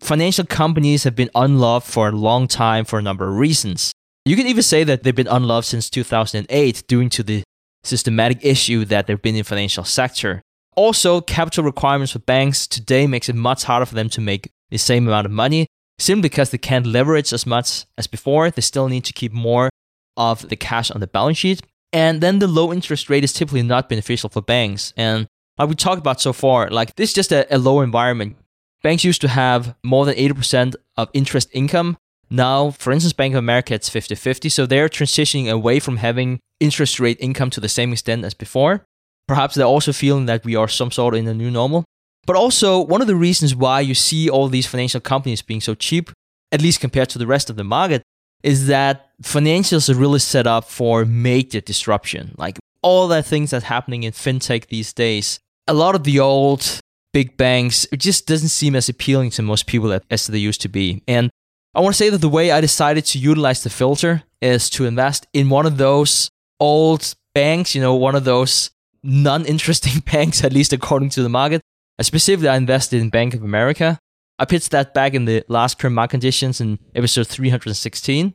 [0.00, 3.92] Financial companies have been unloved for a long time for a number of reasons.
[4.24, 7.42] You can even say that they've been unloved since 2008 due to the
[7.84, 10.40] systematic issue that they've been in the financial sector.
[10.76, 14.78] Also, capital requirements for banks today makes it much harder for them to make the
[14.78, 15.66] same amount of money
[16.00, 18.50] simply because they can't leverage as much as before.
[18.50, 19.70] They still need to keep more
[20.16, 21.62] of the cash on the balance sheet.
[21.92, 24.92] And then the low interest rate is typically not beneficial for banks.
[24.96, 25.26] And
[25.58, 28.36] like we talked about so far, like this is just a, a low environment.
[28.82, 31.98] Banks used to have more than 80% of interest income.
[32.30, 34.48] Now, for instance, Bank of America, it's 50 50.
[34.48, 38.84] So they're transitioning away from having interest rate income to the same extent as before.
[39.26, 41.84] Perhaps they're also feeling that we are some sort of in a new normal.
[42.30, 45.74] But also, one of the reasons why you see all these financial companies being so
[45.74, 46.12] cheap,
[46.52, 48.02] at least compared to the rest of the market,
[48.44, 52.36] is that financials are really set up for major disruption.
[52.38, 56.78] Like all the things that's happening in fintech these days, a lot of the old
[57.12, 60.68] big banks, it just doesn't seem as appealing to most people as they used to
[60.68, 61.02] be.
[61.08, 61.30] And
[61.74, 64.86] I want to say that the way I decided to utilize the filter is to
[64.86, 68.70] invest in one of those old banks, you know, one of those
[69.02, 71.60] non interesting banks, at least according to the market.
[72.02, 73.98] Specifically, I invested in Bank of America.
[74.38, 78.34] I pitched that back in the last current market conditions in episode 316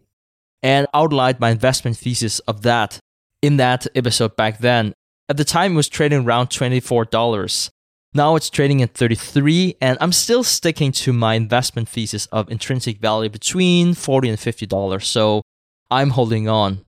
[0.62, 3.00] and outlined my investment thesis of that
[3.42, 4.94] in that episode back then.
[5.30, 7.70] At the time, it was trading around $24.
[8.14, 13.00] Now it's trading at 33 and I'm still sticking to my investment thesis of intrinsic
[13.00, 15.04] value between 40 and $50.
[15.04, 15.42] So
[15.90, 16.86] I'm holding on.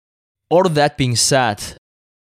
[0.51, 1.63] All of that being said,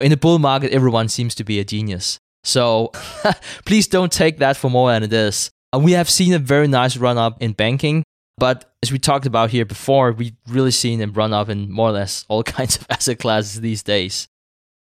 [0.00, 2.18] in a bull market, everyone seems to be a genius.
[2.46, 2.92] So
[3.64, 5.50] please don't take that for more than it is.
[5.74, 8.04] Uh, we have seen a very nice run up in banking,
[8.38, 11.88] but as we talked about here before, we've really seen a run up in more
[11.88, 14.28] or less all kinds of asset classes these days.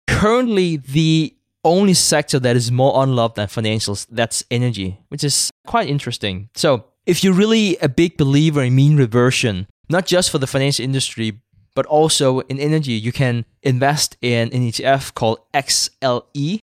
[0.06, 5.88] Currently, the only sector that is more unloved than financials, that's energy, which is quite
[5.88, 6.50] interesting.
[6.54, 10.84] So, if you're really a big believer in mean reversion, not just for the financial
[10.84, 11.40] industry,
[11.74, 16.58] but also in energy, you can invest in an ETF called XLE,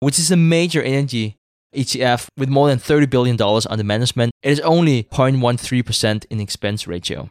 [0.00, 1.36] which is a major energy
[1.74, 4.32] ETF with more than $30 billion under management.
[4.42, 7.30] It is only 0.13% in expense ratio.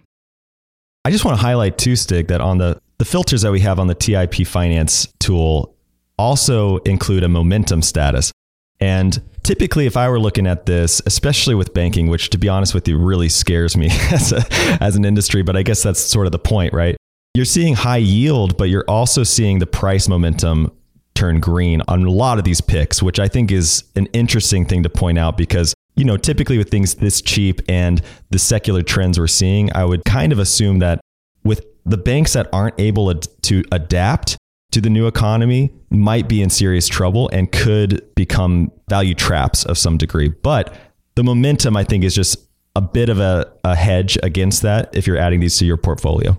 [1.05, 3.79] I just want to highlight too, Stig, that on the, the filters that we have
[3.79, 5.75] on the TIP Finance tool
[6.17, 8.31] also include a momentum status.
[8.79, 12.73] And typically, if I were looking at this, especially with banking, which to be honest
[12.73, 14.43] with you really scares me as, a,
[14.81, 16.95] as an industry, but I guess that's sort of the point, right?
[17.33, 20.71] You're seeing high yield, but you're also seeing the price momentum
[21.17, 24.83] turn green on a lot of these picks, which I think is an interesting thing
[24.83, 29.19] to point out because, you know, typically with things this cheap and the secular trends
[29.19, 31.01] we're seeing, I would kind of assume that
[31.43, 34.37] with the banks that aren't able to adapt
[34.71, 39.77] to the new economy might be in serious trouble and could become value traps of
[39.77, 40.27] some degree.
[40.27, 40.71] But
[41.15, 42.37] the momentum, I think, is just
[42.75, 46.37] a bit of a, a hedge against that if you're adding these to your portfolio.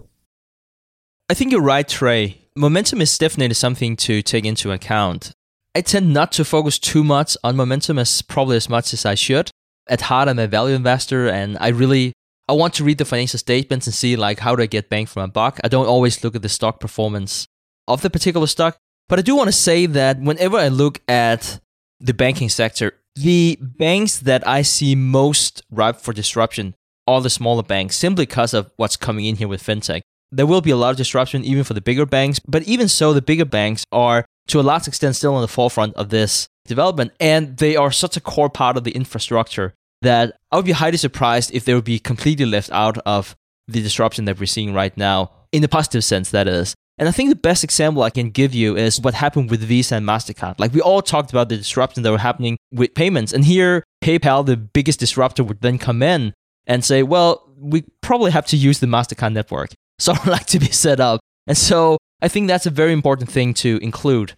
[1.29, 5.33] I think you're right, Trey momentum is definitely something to take into account.
[5.75, 9.15] I tend not to focus too much on momentum as probably as much as I
[9.15, 9.51] should.
[9.87, 12.13] At heart, I'm a value investor, and I really
[12.49, 15.07] I want to read the financial statements and see like how do I get bang
[15.07, 15.61] for my buck.
[15.63, 17.47] I don't always look at the stock performance
[17.87, 18.77] of the particular stock,
[19.09, 21.61] but I do want to say that whenever I look at
[22.01, 26.75] the banking sector, the banks that I see most ripe for disruption
[27.07, 30.61] are the smaller banks, simply because of what's coming in here with fintech there will
[30.61, 32.39] be a lot of disruption even for the bigger banks.
[32.47, 35.95] But even so, the bigger banks are to a large extent still on the forefront
[35.95, 37.13] of this development.
[37.21, 40.97] And they are such a core part of the infrastructure that I would be highly
[40.97, 43.35] surprised if they would be completely left out of
[43.67, 46.75] the disruption that we're seeing right now, in the positive sense, that is.
[46.99, 49.97] And I think the best example I can give you is what happened with Visa
[49.97, 50.59] and MasterCard.
[50.59, 53.33] Like we all talked about the disruption that were happening with payments.
[53.33, 56.35] And here, PayPal, the biggest disruptor, would then come in
[56.67, 60.59] and say, well, we probably have to use the MasterCard network sort of like to
[60.59, 61.21] be set up.
[61.47, 64.35] And so I think that's a very important thing to include.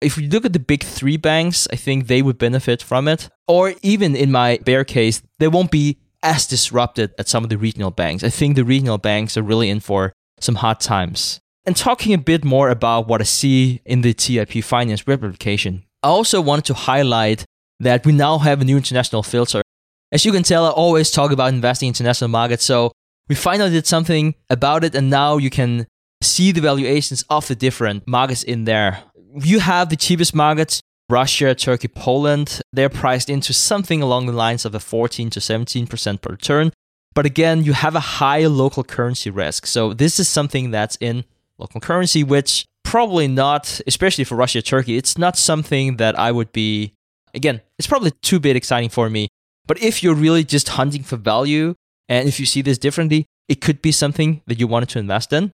[0.00, 3.28] If we look at the big three banks, I think they would benefit from it.
[3.48, 7.58] Or even in my bear case, they won't be as disrupted as some of the
[7.58, 8.22] regional banks.
[8.22, 11.40] I think the regional banks are really in for some hard times.
[11.64, 16.08] And talking a bit more about what I see in the TIP finance replication, I
[16.08, 17.44] also wanted to highlight
[17.80, 19.62] that we now have a new international filter.
[20.10, 22.64] As you can tell, I always talk about investing in international markets.
[22.64, 22.92] So
[23.28, 25.86] we finally did something about it, and now you can
[26.22, 29.04] see the valuations of the different markets in there.
[29.34, 32.60] You have the cheapest markets Russia, Turkey, Poland.
[32.72, 36.72] They're priced into something along the lines of a 14 to 17% per return.
[37.14, 39.66] But again, you have a high local currency risk.
[39.66, 41.24] So this is something that's in
[41.56, 46.52] local currency, which probably not, especially for Russia, Turkey, it's not something that I would
[46.52, 46.92] be,
[47.34, 49.28] again, it's probably too bit exciting for me.
[49.66, 51.74] But if you're really just hunting for value,
[52.08, 55.32] and if you see this differently, it could be something that you wanted to invest
[55.32, 55.50] in.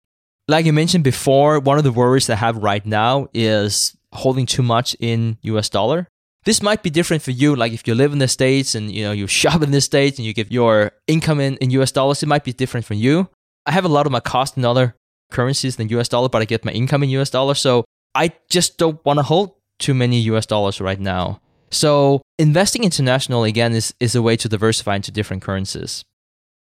[0.49, 4.63] Like you mentioned before, one of the worries I have right now is holding too
[4.63, 6.09] much in US dollar.
[6.45, 7.57] This might be different for you.
[7.57, 10.19] Like if you live in the States and you know you shop in the States
[10.19, 13.29] and you give your income in, in US dollars, it might be different for you.
[13.67, 14.95] I have a lot of my cost in other
[15.31, 17.61] currencies than US dollar, but I get my income in US dollars.
[17.61, 21.41] So I just don't want to hold too many US dollars right now.
[21.71, 26.05] So investing international again is, is a way to diversify into different currencies.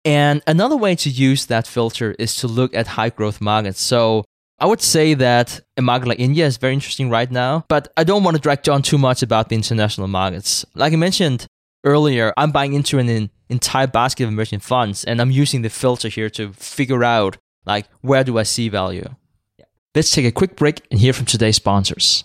[0.05, 3.81] And another way to use that filter is to look at high growth markets.
[3.81, 4.25] So
[4.59, 8.05] I would say that a market like India is very interesting right now, but I
[8.05, 10.65] don't want to drag on too much about the international markets.
[10.75, 11.47] Like I mentioned
[11.85, 16.09] earlier, I'm buying into an entire basket of emerging funds, and I'm using the filter
[16.09, 19.15] here to figure out like where do I see value.
[19.95, 22.25] Let's take a quick break and hear from today's sponsors.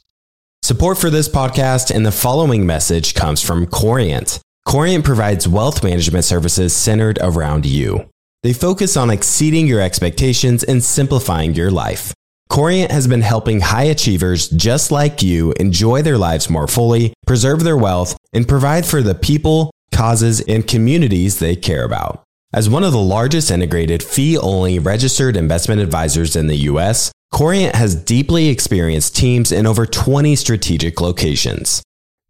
[0.64, 4.40] Support for this podcast and the following message comes from Corient.
[4.66, 8.10] Corient provides wealth management services centered around you.
[8.42, 12.14] They focus on exceeding your expectations and simplifying your life.
[12.50, 17.64] Corient has been helping high achievers just like you enjoy their lives more fully, preserve
[17.64, 22.24] their wealth, and provide for the people, causes, and communities they care about.
[22.54, 27.76] As one of the largest integrated fee only registered investment advisors in the US, Corient
[27.76, 31.82] has deeply experienced teams in over 20 strategic locations.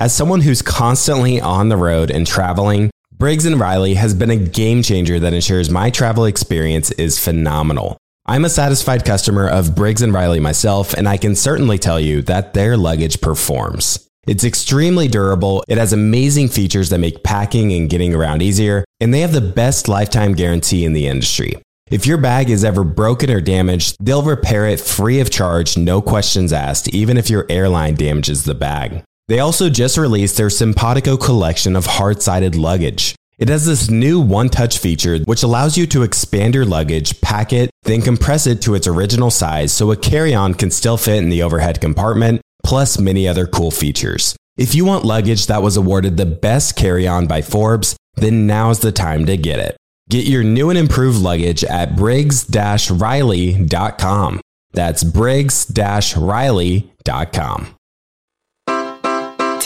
[0.00, 4.36] As someone who's constantly on the road and traveling, Briggs & Riley has been a
[4.36, 7.98] game changer that ensures my travel experience is phenomenal.
[8.24, 12.22] I'm a satisfied customer of Briggs & Riley myself, and I can certainly tell you
[12.22, 14.08] that their luggage performs.
[14.28, 19.12] It's extremely durable, it has amazing features that make packing and getting around easier, and
[19.12, 21.54] they have the best lifetime guarantee in the industry.
[21.90, 26.00] If your bag is ever broken or damaged, they'll repair it free of charge, no
[26.00, 29.02] questions asked, even if your airline damages the bag.
[29.28, 33.14] They also just released their Simpatico collection of hard sided luggage.
[33.38, 37.52] It has this new one touch feature which allows you to expand your luggage, pack
[37.52, 41.22] it, then compress it to its original size so a carry on can still fit
[41.22, 44.34] in the overhead compartment, plus many other cool features.
[44.56, 48.80] If you want luggage that was awarded the best carry on by Forbes, then now's
[48.80, 49.76] the time to get it.
[50.10, 52.48] Get your new and improved luggage at briggs
[52.90, 54.40] riley.com.
[54.72, 55.72] That's briggs
[56.16, 57.77] riley.com.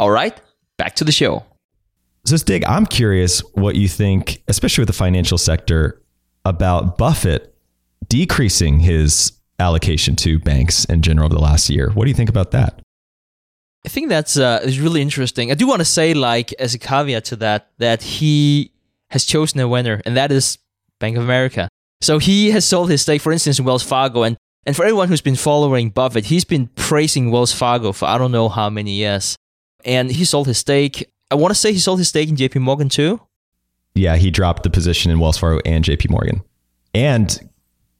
[0.00, 0.40] All right,
[0.76, 1.44] back to the show.
[2.24, 6.02] So, Stig, I'm curious what you think, especially with the financial sector,
[6.44, 7.54] about Buffett
[8.08, 11.90] decreasing his allocation to banks in general over the last year.
[11.90, 12.80] What do you think about that?
[13.86, 15.50] I think that's uh, is really interesting.
[15.50, 18.72] I do want to say, like, as a caveat to that, that he
[19.10, 20.58] has chosen a winner, and that is
[21.00, 21.68] Bank of America.
[22.00, 24.36] So he has sold his stake, for instance, in Wells Fargo, and
[24.66, 28.32] and for everyone who's been following Buffett, he's been praising Wells Fargo for I don't
[28.32, 29.37] know how many years
[29.84, 31.10] and he sold his stake.
[31.30, 33.20] I want to say he sold his stake in JP Morgan too.
[33.94, 36.42] Yeah, he dropped the position in Wells Fargo and JP Morgan
[36.94, 37.50] and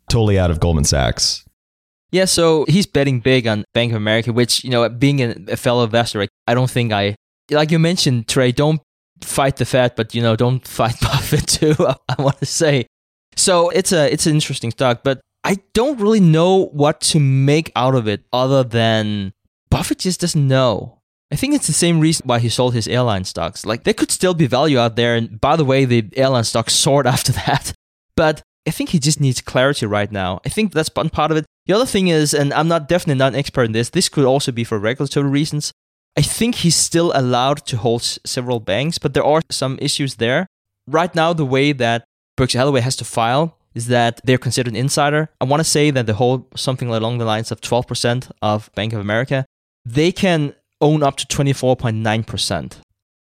[0.09, 1.45] totally out of Goldman Sachs.
[2.11, 5.85] Yeah, so he's betting big on Bank of America, which, you know, being a fellow
[5.85, 7.17] investor, I don't think I,
[7.51, 8.81] like you mentioned, Trey, don't
[9.23, 11.75] fight the Fed, but, you know, don't fight Buffett too,
[12.09, 12.87] I want to say.
[13.37, 17.71] So it's a it's an interesting stock, but I don't really know what to make
[17.77, 19.33] out of it other than
[19.71, 20.98] Buffett just doesn't know.
[21.31, 23.67] I think it's the same reason why he sold his airline stocks.
[23.67, 26.75] Like there could still be value out there, and by the way, the airline stocks
[26.75, 27.73] soared after that.
[28.17, 30.41] But I think he just needs clarity right now.
[30.45, 31.47] I think that's one part of it.
[31.67, 33.91] The other thing is, and I'm not definitely not an expert in this.
[33.91, 35.73] This could also be for regulatory reasons.
[36.17, 40.47] I think he's still allowed to hold several banks, but there are some issues there.
[40.87, 42.05] Right now, the way that
[42.37, 45.31] Berkshire Hathaway has to file is that they're considered an insider.
[45.41, 48.93] I want to say that they hold something along the lines of 12% of Bank
[48.93, 49.45] of America.
[49.85, 52.77] They can own up to 24.9%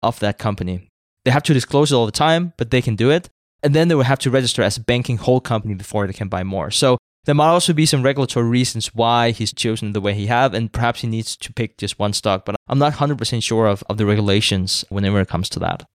[0.03, 0.89] of that company.
[1.23, 3.29] They have to disclose it all the time, but they can do it.
[3.63, 6.27] And then they will have to register as a banking whole company before they can
[6.27, 6.69] buy more.
[6.69, 10.53] So there might also be some regulatory reasons why he's chosen the way he have,
[10.53, 12.45] and perhaps he needs to pick just one stock.
[12.45, 15.87] But I'm not 100% sure of, of the regulations whenever it comes to that.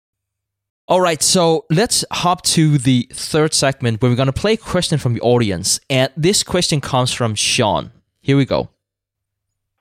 [0.89, 4.57] All right, so let's hop to the third segment where we're going to play a
[4.57, 5.79] question from the audience.
[5.89, 7.91] And this question comes from Sean.
[8.19, 8.69] Here we go.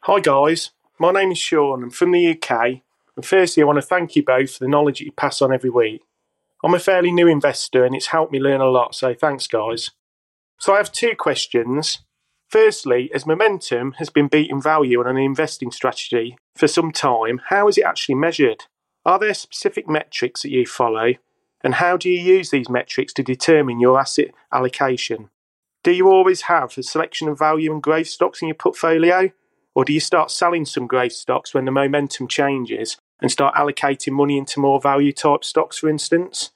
[0.02, 0.70] Hi, guys.
[1.00, 1.82] My name is Sean.
[1.82, 2.82] I'm from the UK.
[3.16, 5.50] And firstly, I want to thank you both for the knowledge that you pass on
[5.50, 6.02] every week.
[6.62, 9.92] I'm a fairly new investor and it's helped me learn a lot, so thanks, guys.
[10.58, 12.00] So I have two questions.
[12.48, 17.66] Firstly, as momentum has been beating value on an investing strategy for some time, how
[17.66, 18.64] is it actually measured?
[19.06, 21.14] Are there specific metrics that you follow?
[21.64, 25.30] And how do you use these metrics to determine your asset allocation?
[25.82, 29.30] Do you always have a selection of value and growth stocks in your portfolio?
[29.74, 34.12] Or do you start selling some growth stocks when the momentum changes and start allocating
[34.12, 36.50] money into more value type stocks, for instance?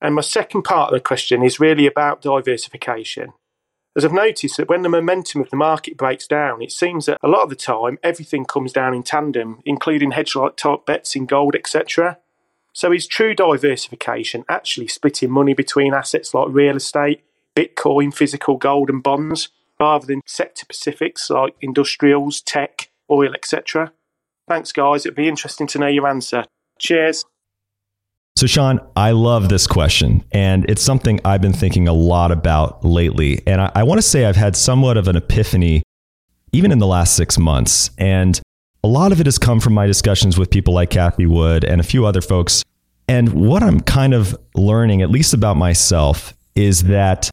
[0.00, 3.32] And my second part of the question is really about diversification.
[3.96, 7.18] As I've noticed that when the momentum of the market breaks down, it seems that
[7.22, 11.16] a lot of the time everything comes down in tandem, including hedge like type bets
[11.16, 12.18] in gold, etc.
[12.72, 17.24] So is true diversification actually splitting money between assets like real estate,
[17.56, 19.48] Bitcoin, physical gold, and bonds?
[19.80, 23.92] Rather than sector specifics like industrials, tech, oil, etc.
[24.48, 25.06] Thanks, guys.
[25.06, 26.44] It'd be interesting to know your answer.
[26.78, 27.24] Cheers.
[28.36, 32.84] So, Sean, I love this question, and it's something I've been thinking a lot about
[32.84, 33.42] lately.
[33.46, 35.82] And I, I want to say I've had somewhat of an epiphany
[36.52, 37.90] even in the last six months.
[37.98, 38.40] And
[38.84, 41.80] a lot of it has come from my discussions with people like Cathie Wood and
[41.80, 42.62] a few other folks.
[43.08, 47.30] And what I'm kind of learning, at least about myself, is that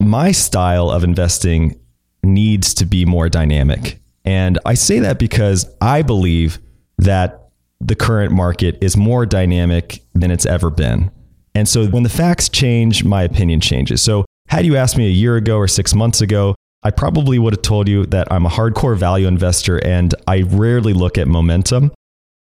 [0.00, 1.78] my style of investing
[2.22, 4.00] needs to be more dynamic.
[4.24, 6.58] And I say that because I believe
[6.98, 7.48] that
[7.80, 11.10] the current market is more dynamic than it's ever been.
[11.54, 14.02] And so when the facts change, my opinion changes.
[14.02, 17.52] So had you asked me a year ago or six months ago, I probably would
[17.52, 21.92] have told you that I'm a hardcore value investor and I rarely look at momentum.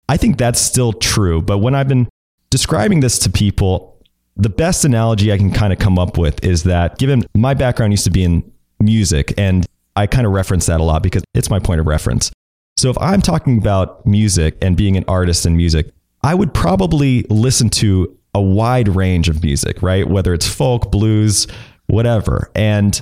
[0.08, 1.42] I think that's still true.
[1.42, 2.08] But when I've been
[2.50, 4.00] describing this to people,
[4.36, 7.92] the best analogy I can kind of come up with is that given my background
[7.92, 11.50] used to be in music, and I kind of reference that a lot because it's
[11.50, 12.30] my point of reference.
[12.76, 15.90] So if I'm talking about music and being an artist in music,
[16.22, 20.06] I would probably listen to a wide range of music, right?
[20.06, 21.46] Whether it's folk, blues,
[21.86, 22.50] whatever.
[22.54, 23.00] And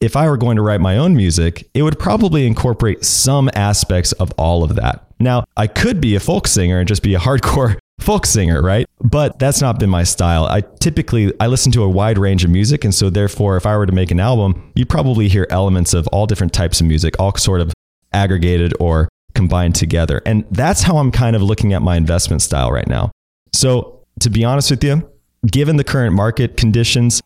[0.00, 4.10] if I were going to write my own music, it would probably incorporate some aspects
[4.12, 5.06] of all of that.
[5.20, 8.86] Now, I could be a folk singer and just be a hardcore folk singer, right?
[9.00, 10.44] But that's not been my style.
[10.44, 13.76] I typically I listen to a wide range of music and so therefore if I
[13.76, 17.14] were to make an album, you'd probably hear elements of all different types of music,
[17.18, 17.72] all sort of
[18.12, 20.22] aggregated or combined together.
[20.26, 23.10] And that's how I'm kind of looking at my investment style right now.
[23.52, 25.08] So, to be honest with you,
[25.46, 27.20] given the current market conditions,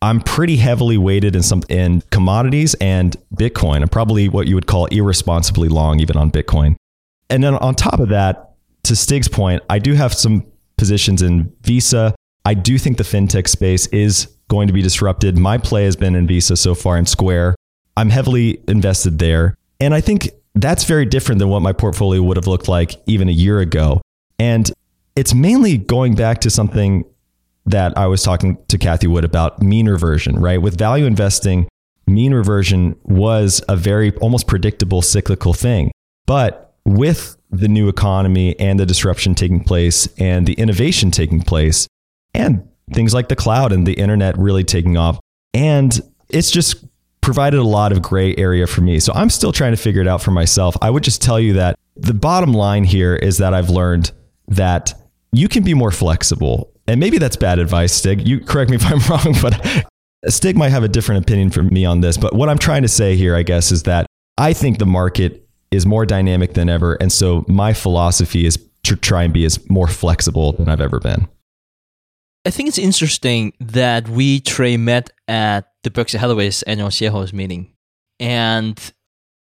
[0.00, 3.82] I'm pretty heavily weighted in some in commodities and Bitcoin.
[3.82, 6.76] I'm probably what you would call irresponsibly long even on Bitcoin.
[7.28, 8.47] And then on top of that,
[8.88, 10.44] to Stig's point, I do have some
[10.76, 12.14] positions in Visa.
[12.44, 15.36] I do think the fintech space is going to be disrupted.
[15.38, 17.54] My play has been in Visa so far in Square.
[17.96, 19.54] I'm heavily invested there.
[19.80, 23.28] And I think that's very different than what my portfolio would have looked like even
[23.28, 24.00] a year ago.
[24.38, 24.70] And
[25.16, 27.04] it's mainly going back to something
[27.66, 30.60] that I was talking to Cathie Wood about mean reversion, right?
[30.60, 31.68] With value investing,
[32.06, 35.90] mean reversion was a very almost predictable cyclical thing.
[36.26, 41.86] But with the new economy and the disruption taking place and the innovation taking place
[42.34, 45.18] and things like the cloud and the internet really taking off,
[45.54, 46.84] and it's just
[47.20, 48.98] provided a lot of gray area for me.
[49.00, 50.76] So I'm still trying to figure it out for myself.
[50.80, 54.12] I would just tell you that the bottom line here is that I've learned
[54.48, 54.94] that
[55.32, 58.26] you can be more flexible and maybe that's bad advice, Stig.
[58.26, 59.86] You correct me if I'm wrong, but
[60.32, 62.16] Stig might have a different opinion from me on this.
[62.16, 64.06] But what I'm trying to say here, I guess, is that
[64.38, 66.94] I think the market is more dynamic than ever.
[66.94, 70.98] And so my philosophy is to try and be as more flexible than I've ever
[70.98, 71.28] been.
[72.46, 77.74] I think it's interesting that we, Trey, met at the Berkshire Hathaway's annual shareholders meeting.
[78.18, 78.80] And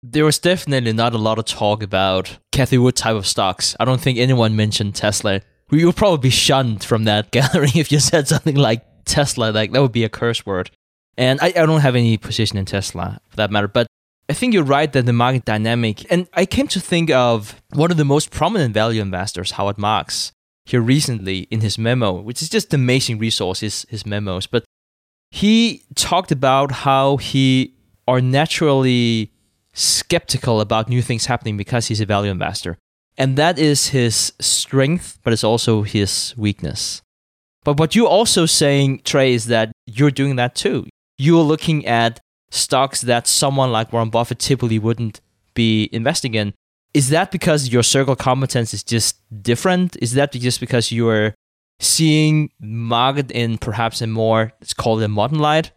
[0.01, 3.75] there was definitely not a lot of talk about Cathie Wood type of stocks.
[3.79, 7.91] I don't think anyone mentioned Tesla you would probably be shunned from that gathering if
[7.91, 9.51] you said something like Tesla.
[9.51, 10.71] Like that would be a curse word.
[11.17, 13.67] And I, I don't have any position in Tesla for that matter.
[13.67, 13.87] But
[14.27, 17.91] I think you're right that the market dynamic, and I came to think of one
[17.91, 20.31] of the most prominent value investors, Howard Marks,
[20.65, 24.47] here recently in his memo, which is just amazing resource, his, his memos.
[24.47, 24.65] But
[25.29, 27.75] he talked about how he
[28.07, 29.31] are naturally
[29.73, 32.77] skeptical about new things happening because he's a value investor.
[33.17, 37.01] And that is his strength, but it's also his weakness.
[37.63, 40.87] But what you're also saying, Trey, is that you're doing that too.
[41.17, 42.19] You're looking at
[42.55, 45.21] stocks that someone like Warren Buffett typically wouldn't
[45.53, 46.53] be investing in.
[46.93, 49.97] Is that because your circle competence is just different?
[50.01, 51.35] Is that just because you're
[51.79, 55.71] seeing market in perhaps a more, let's call it a modern light?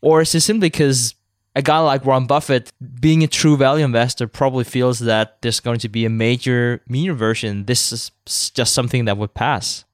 [0.00, 1.14] Or is it simply because
[1.54, 5.78] a guy like Warren Buffett, being a true value investor, probably feels that there's going
[5.80, 7.66] to be a major mean reversion.
[7.66, 8.10] This is
[8.54, 9.84] just something that would pass.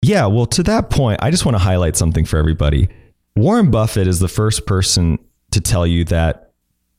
[0.00, 2.88] Yeah, well, to that point, I just want to highlight something for everybody.
[3.36, 5.18] Warren Buffett is the first person
[5.52, 6.52] to tell you that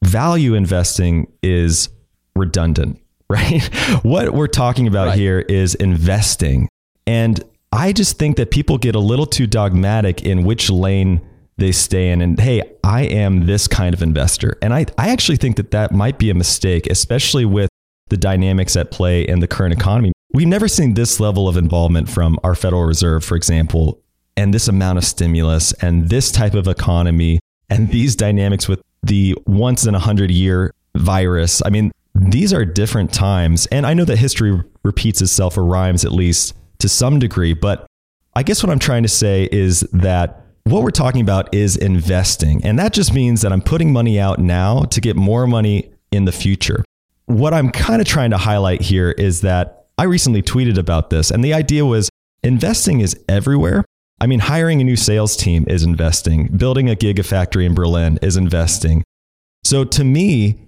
[0.04, 1.90] value investing is
[2.36, 3.64] redundant, right?
[4.04, 5.18] what we're talking about right.
[5.18, 6.68] here is investing.
[7.06, 11.22] And I just think that people get a little too dogmatic in which lane
[11.60, 15.38] they stay in and hey i am this kind of investor and i, I actually
[15.38, 17.70] think that that might be a mistake especially with
[18.10, 22.10] the dynamics at play in the current economy we've never seen this level of involvement
[22.10, 24.02] from our federal reserve for example
[24.36, 27.40] and this amount of stimulus and this type of economy
[27.70, 32.66] and these dynamics with the once in a hundred year virus i mean these are
[32.66, 37.20] different times and i know that history repeats itself or rhymes at least to some
[37.20, 37.86] degree but
[38.36, 42.64] i guess what i'm trying to say is that what we're talking about is investing.
[42.64, 46.26] And that just means that I'm putting money out now to get more money in
[46.26, 46.84] the future.
[47.26, 51.32] What I'm kind of trying to highlight here is that I recently tweeted about this,
[51.32, 52.10] and the idea was
[52.44, 53.84] investing is everywhere.
[54.22, 58.38] I mean, hiring a new sales team is investing, building a gigafactory in Berlin is
[58.38, 59.04] investing.
[59.64, 60.60] So to me,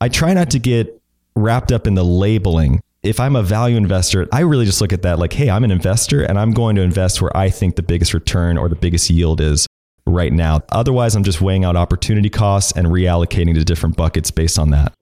[0.00, 1.00] I try not to get
[1.34, 5.02] wrapped up in the labeling if I'm a value investor, I really just look at
[5.02, 7.82] that like, hey, I'm an investor and I'm going to invest where I think the
[7.82, 9.66] biggest return or the biggest yield is
[10.06, 10.62] right now.
[10.68, 14.92] Otherwise, I'm just weighing out opportunity costs and reallocating to different buckets based on that.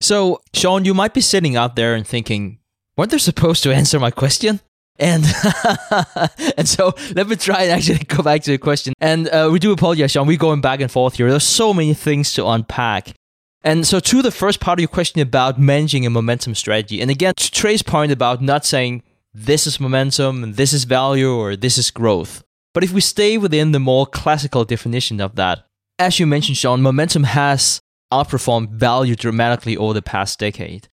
[0.00, 2.58] So, Sean, you might be sitting out there and thinking,
[2.96, 4.60] weren't they supposed to answer my question?
[4.98, 5.24] And
[6.56, 8.94] and so let me try and actually go back to the question.
[9.00, 10.26] And uh, we do apologize, Sean.
[10.26, 11.28] We're going back and forth here.
[11.28, 13.14] There's so many things to unpack.
[13.62, 17.10] And so to the first part of your question about managing a momentum strategy, and
[17.10, 19.02] again, to Trey's point about not saying
[19.34, 22.42] this is momentum and this is value or this is growth.
[22.72, 25.66] But if we stay within the more classical definition of that,
[25.98, 27.80] as you mentioned, Sean, momentum has
[28.12, 30.88] outperformed value dramatically over the past decade.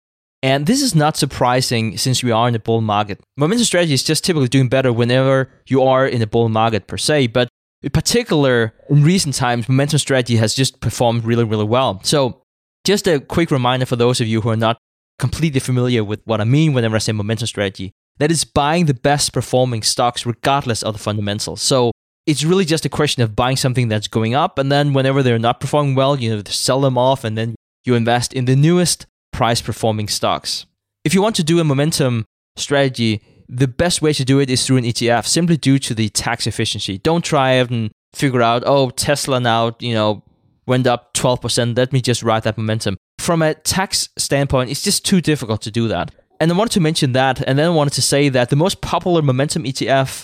[0.43, 3.19] And this is not surprising since we are in a bull market.
[3.37, 6.97] Momentum strategy is just typically doing better whenever you are in a bull market per
[6.97, 7.47] se, but
[7.83, 11.99] in particular, in recent times, momentum strategy has just performed really, really well.
[12.03, 12.41] So,
[12.83, 14.77] just a quick reminder for those of you who are not
[15.19, 18.93] completely familiar with what I mean whenever I say momentum strategy that is buying the
[18.93, 21.61] best performing stocks regardless of the fundamentals.
[21.61, 21.91] So,
[22.27, 25.39] it's really just a question of buying something that's going up, and then whenever they're
[25.39, 29.07] not performing well, you know, sell them off, and then you invest in the newest
[29.41, 30.67] price performing stocks.
[31.03, 32.25] If you want to do a momentum
[32.57, 36.09] strategy, the best way to do it is through an ETF, simply due to the
[36.09, 36.99] tax efficiency.
[36.99, 40.21] Don't try and figure out, oh, Tesla now, you know,
[40.67, 41.75] went up 12%.
[41.75, 42.97] Let me just ride that momentum.
[43.17, 46.13] From a tax standpoint, it's just too difficult to do that.
[46.39, 48.79] And I wanted to mention that, and then I wanted to say that the most
[48.81, 50.21] popular momentum ETF,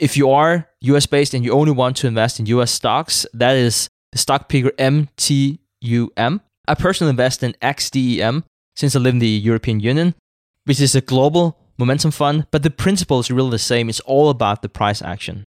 [0.00, 3.54] if you are US based and you only want to invest in US stocks, that
[3.54, 6.40] is the stock ticker MTUM.
[6.66, 8.42] I personally invest in XDEM
[8.76, 10.14] since I live in the European Union,
[10.64, 13.88] which is a global momentum fund, but the principle is really the same.
[13.88, 15.44] It's all about the price action.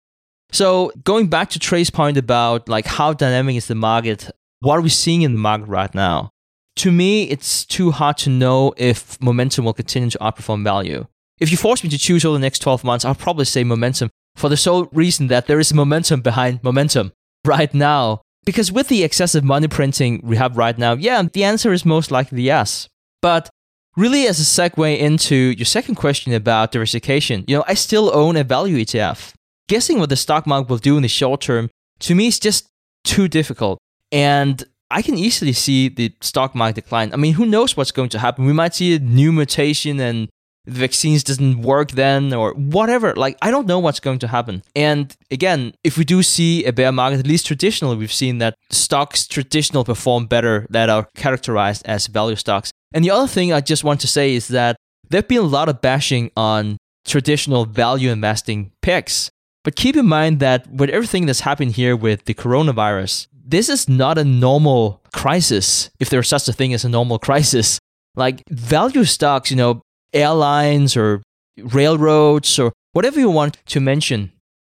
[0.51, 4.81] So going back to Trey's point about like how dynamic is the market, what are
[4.81, 6.29] we seeing in the market right now?
[6.77, 11.07] To me, it's too hard to know if momentum will continue to outperform value.
[11.39, 14.09] If you force me to choose over the next 12 months, I'll probably say momentum
[14.35, 17.11] for the sole reason that there is momentum behind momentum
[17.45, 18.21] right now.
[18.45, 22.11] Because with the excessive money printing we have right now, yeah, the answer is most
[22.11, 22.87] likely yes.
[23.25, 23.49] But
[23.97, 28.37] really, as a segue into your second question about diversification, you know, I still own
[28.37, 29.33] a value ETF.
[29.67, 31.71] Guessing what the stock market will do in the short term,
[32.01, 32.67] to me, is just
[33.03, 33.79] too difficult.
[34.11, 37.11] And I can easily see the stock market decline.
[37.13, 38.45] I mean, who knows what's going to happen?
[38.45, 40.29] We might see a new mutation and
[40.65, 43.13] the vaccines doesn't work then or whatever.
[43.15, 44.63] Like, I don't know what's going to happen.
[44.75, 48.55] And again, if we do see a bear market, at least traditionally, we've seen that
[48.69, 52.71] stocks traditional perform better that are characterized as value stocks.
[52.93, 54.75] And the other thing I just want to say is that
[55.09, 59.29] there've been a lot of bashing on traditional value investing picks.
[59.63, 63.87] But keep in mind that with everything that's happened here with the coronavirus, this is
[63.87, 67.79] not a normal crisis, if there's such a thing as a normal crisis.
[68.15, 69.81] Like value stocks, you know,
[70.15, 71.21] airlines or
[71.57, 74.31] railroads or whatever you want to mention,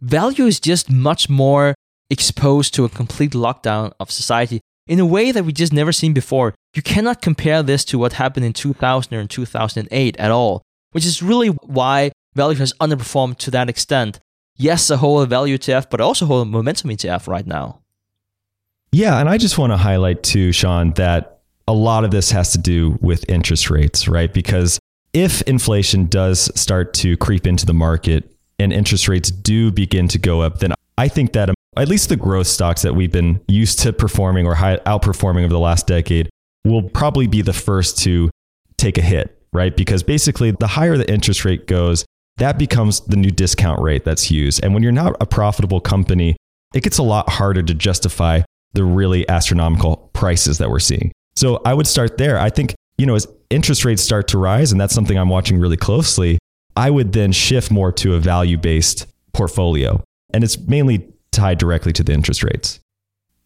[0.01, 1.75] value is just much more
[2.09, 6.13] exposed to a complete lockdown of society in a way that we just never seen
[6.13, 6.53] before.
[6.75, 10.61] You cannot compare this to what happened in 2000 or in 2008 at all,
[10.91, 14.19] which is really why value has underperformed to that extent.
[14.57, 17.81] Yes, a whole value ETF, but also a whole momentum ETF right now.
[18.91, 22.51] Yeah, and I just want to highlight too, Sean, that a lot of this has
[22.51, 24.31] to do with interest rates, right?
[24.31, 24.79] Because
[25.15, 30.19] if inflation does start to creep into the market and interest rates do begin to
[30.19, 33.39] go up, then I think that um, at least the growth stocks that we've been
[33.47, 36.29] used to performing or high, outperforming over the last decade
[36.65, 38.29] will probably be the first to
[38.77, 39.75] take a hit, right?
[39.75, 42.05] Because basically, the higher the interest rate goes,
[42.37, 44.63] that becomes the new discount rate that's used.
[44.63, 46.35] And when you're not a profitable company,
[46.73, 48.41] it gets a lot harder to justify
[48.73, 51.13] the really astronomical prices that we're seeing.
[51.37, 52.37] So I would start there.
[52.37, 55.59] I think, you know, as interest rates start to rise, and that's something I'm watching
[55.59, 56.37] really closely,
[56.75, 60.03] I would then shift more to a value based portfolio.
[60.33, 62.79] And it's mainly tied directly to the interest rates.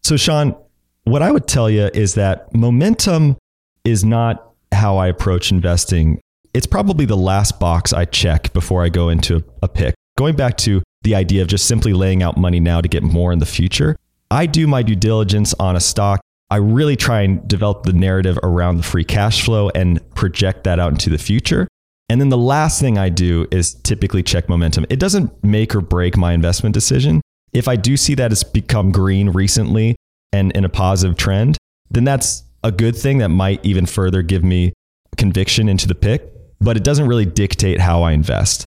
[0.02, 0.56] So, Sean,
[1.04, 3.36] what I would tell you is that momentum
[3.84, 6.20] is not how I approach investing.
[6.54, 9.94] It's probably the last box I check before I go into a pick.
[10.16, 13.32] Going back to the idea of just simply laying out money now to get more
[13.32, 13.96] in the future,
[14.30, 16.20] I do my due diligence on a stock
[16.50, 20.80] I really try and develop the narrative around the free cash flow and project that
[20.80, 21.68] out into the future.
[22.08, 24.84] And then the last thing I do is typically check momentum.
[24.90, 27.20] It doesn't make or break my investment decision.
[27.52, 29.94] If I do see that it's become green recently
[30.32, 31.56] and in a positive trend,
[31.88, 34.72] then that's a good thing that might even further give me
[35.16, 38.64] conviction into the pick, but it doesn't really dictate how I invest.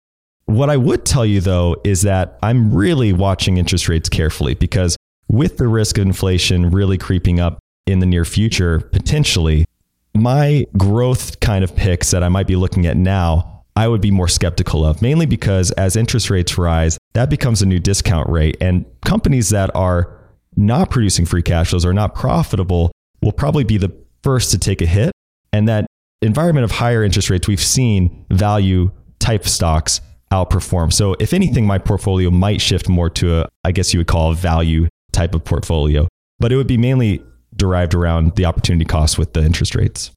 [0.45, 4.97] What I would tell you though is that I'm really watching interest rates carefully because
[5.29, 7.59] with the risk of inflation really creeping up,
[7.91, 9.65] in the near future, potentially,
[10.13, 14.11] my growth kind of picks that I might be looking at now, I would be
[14.11, 18.57] more skeptical of, mainly because as interest rates rise, that becomes a new discount rate.
[18.59, 20.17] And companies that are
[20.55, 23.91] not producing free cash flows or not profitable will probably be the
[24.23, 25.11] first to take a hit.
[25.53, 25.85] And that
[26.21, 30.91] environment of higher interest rates, we've seen value type stocks outperform.
[30.91, 34.31] So if anything, my portfolio might shift more to a, I guess you would call
[34.31, 36.07] a value type of portfolio,
[36.39, 37.23] but it would be mainly
[37.59, 40.09] derived around the opportunity cost with the interest rates.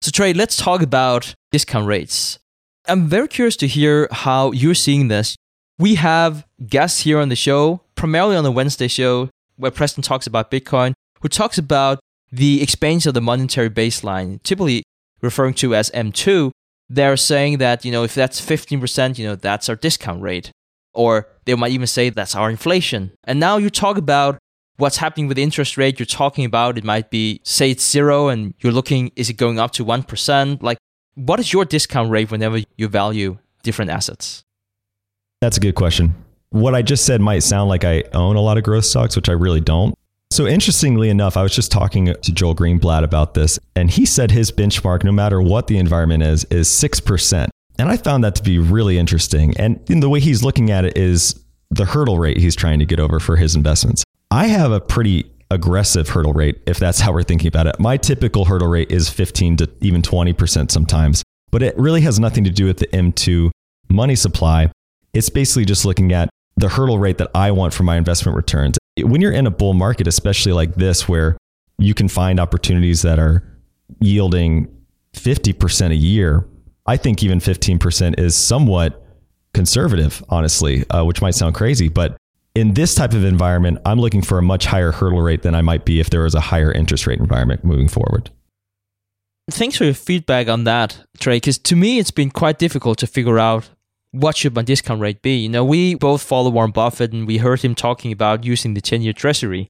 [0.00, 2.38] So Trey, let's talk about discount rates.
[2.88, 5.36] I'm very curious to hear how you're seeing this.
[5.78, 10.26] We have guests here on the show, primarily on the Wednesday show, where Preston talks
[10.26, 11.98] about Bitcoin, who talks about
[12.30, 14.84] the expansion of the monetary baseline, typically
[15.20, 16.50] referring to as M2.
[16.88, 20.50] They're saying that, you know, if that's 15%, you know, that's our discount rate.
[20.94, 23.12] Or they might even say that's our inflation.
[23.24, 24.38] And now you talk about
[24.76, 26.78] what's happening with the interest rate you're talking about.
[26.78, 30.62] It might be, say it's zero and you're looking, is it going up to 1%?
[30.62, 30.78] Like,
[31.14, 34.44] what is your discount rate whenever you value different assets?
[35.40, 36.14] That's a good question.
[36.50, 39.28] What I just said might sound like I own a lot of growth stocks, which
[39.28, 39.94] I really don't.
[40.30, 44.30] So, interestingly enough, I was just talking to Joel Greenblatt about this, and he said
[44.30, 47.48] his benchmark, no matter what the environment is, is 6%.
[47.78, 49.54] And I found that to be really interesting.
[49.56, 51.38] And the way he's looking at it is
[51.70, 54.02] the hurdle rate he's trying to get over for his investments.
[54.30, 57.78] I have a pretty aggressive hurdle rate, if that's how we're thinking about it.
[57.78, 62.44] My typical hurdle rate is 15 to even 20% sometimes, but it really has nothing
[62.44, 63.50] to do with the M2
[63.88, 64.70] money supply.
[65.12, 68.78] It's basically just looking at the hurdle rate that I want for my investment returns.
[69.00, 71.36] When you're in a bull market, especially like this, where
[71.78, 73.42] you can find opportunities that are
[74.00, 74.68] yielding
[75.12, 76.46] 50% a year,
[76.86, 79.04] I think even 15% is somewhat
[79.54, 81.88] conservative, honestly, uh, which might sound crazy.
[81.88, 82.16] But
[82.56, 85.60] in this type of environment, I'm looking for a much higher hurdle rate than I
[85.60, 88.30] might be if there was a higher interest rate environment moving forward.
[89.50, 93.06] Thanks for your feedback on that, Trey, because to me, it's been quite difficult to
[93.06, 93.68] figure out
[94.10, 95.36] what should my discount rate be?
[95.36, 98.80] You know, we both follow Warren Buffett and we heard him talking about using the
[98.80, 99.68] 10 year treasury.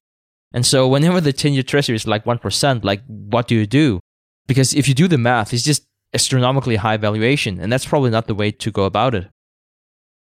[0.53, 3.99] And so whenever the 10 year treasury is like 1%, like what do you do?
[4.47, 7.59] Because if you do the math, it's just astronomically high valuation.
[7.59, 9.27] And that's probably not the way to go about it.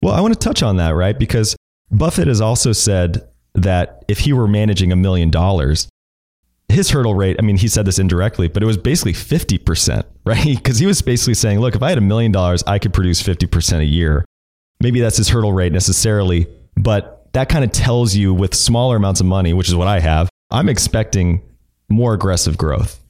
[0.02, 1.16] Well, I want to touch on that, right?
[1.16, 1.56] Because
[1.90, 5.88] Buffett has also said that if he were managing a million dollars,
[6.68, 10.44] his hurdle rate, I mean, he said this indirectly, but it was basically 50%, right?
[10.44, 13.22] Because he was basically saying, look, if I had a million dollars, I could produce
[13.22, 14.24] 50% a year.
[14.80, 19.20] Maybe that's his hurdle rate necessarily, but that kind of tells you with smaller amounts
[19.20, 21.42] of money, which is what I have, I'm expecting
[21.88, 23.00] more aggressive growth.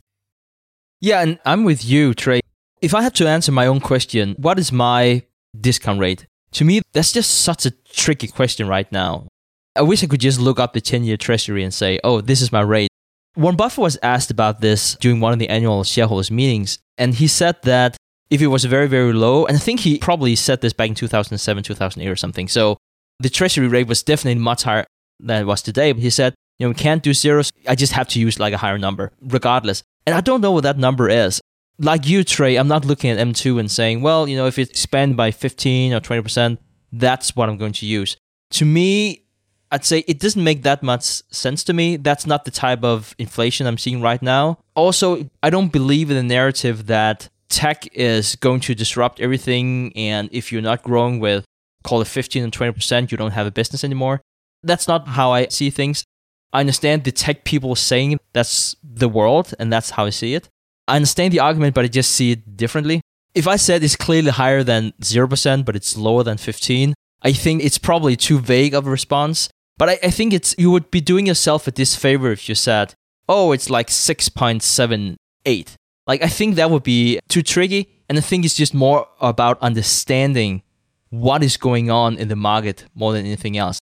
[1.00, 2.40] Yeah, and I'm with you, Trey.
[2.80, 5.22] If I had to answer my own question, what is my
[5.58, 6.26] discount rate?
[6.52, 9.28] To me, that's just such a tricky question right now.
[9.76, 12.40] I wish I could just look up the 10 year treasury and say, oh, this
[12.40, 12.88] is my rate.
[13.36, 17.28] Warren Buffett was asked about this during one of the annual shareholders meetings, and he
[17.28, 17.96] said that
[18.30, 20.94] if it was very, very low, and I think he probably said this back in
[20.94, 22.48] 2007, 2008 or something.
[22.48, 22.78] So
[23.20, 24.84] the treasury rate was definitely much higher
[25.20, 25.92] than it was today.
[25.92, 27.50] But he said, you know, we can't do zeros.
[27.66, 29.82] I just have to use like a higher number, regardless.
[30.06, 31.40] And I don't know what that number is.
[31.78, 34.80] Like you, Trey, I'm not looking at M2 and saying, well, you know, if it's
[34.80, 36.58] spent by 15 or 20%,
[36.92, 38.16] that's what I'm going to use.
[38.52, 39.24] To me,
[39.70, 41.96] I'd say it doesn't make that much sense to me.
[41.96, 44.58] That's not the type of inflation I'm seeing right now.
[44.74, 49.92] Also, I don't believe in the narrative that tech is going to disrupt everything.
[49.94, 51.44] And if you're not growing with,
[51.84, 54.20] call it 15 and 20%, you don't have a business anymore.
[54.62, 56.04] That's not how I see things.
[56.52, 60.48] I understand the tech people saying that's the world and that's how I see it.
[60.88, 63.00] I understand the argument, but I just see it differently.
[63.34, 67.62] If I said it's clearly higher than 0%, but it's lower than 15, I think
[67.62, 69.48] it's probably too vague of a response.
[69.76, 72.94] But I, I think it's you would be doing yourself a disfavor if you said,
[73.28, 75.74] oh, it's like 6.78.
[76.06, 77.90] Like, I think that would be too tricky.
[78.08, 80.62] And I think it's just more about understanding
[81.10, 83.78] what is going on in the market more than anything else.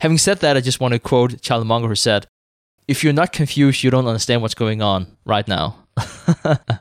[0.00, 2.26] Having said that, I just want to quote Charlie Munger who said,
[2.88, 5.76] if you're not confused, you don't understand what's going on right now.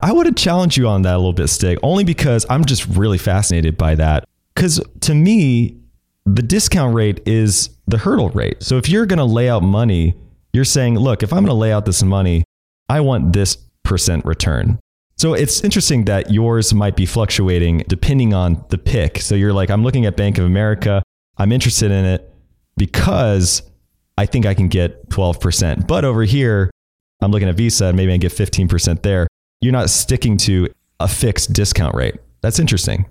[0.00, 2.86] I would have challenged you on that a little bit, Stig, only because I'm just
[2.86, 4.24] really fascinated by that.
[4.54, 5.76] Because to me,
[6.24, 8.62] the discount rate is the hurdle rate.
[8.62, 10.14] So if you're going to lay out money,
[10.52, 12.44] you're saying, look, if I'm going to lay out this money,
[12.88, 14.78] I want this percent return.
[15.16, 19.18] So it's interesting that yours might be fluctuating depending on the pick.
[19.18, 21.02] So you're like, I'm looking at Bank of America.
[21.38, 22.32] I'm interested in it
[22.76, 23.62] because
[24.16, 25.88] I think I can get 12%.
[25.88, 26.70] But over here,
[27.20, 29.26] I'm looking at Visa and maybe I get 15% there.
[29.60, 30.68] You're not sticking to
[31.00, 32.16] a fixed discount rate.
[32.40, 33.06] That's interesting.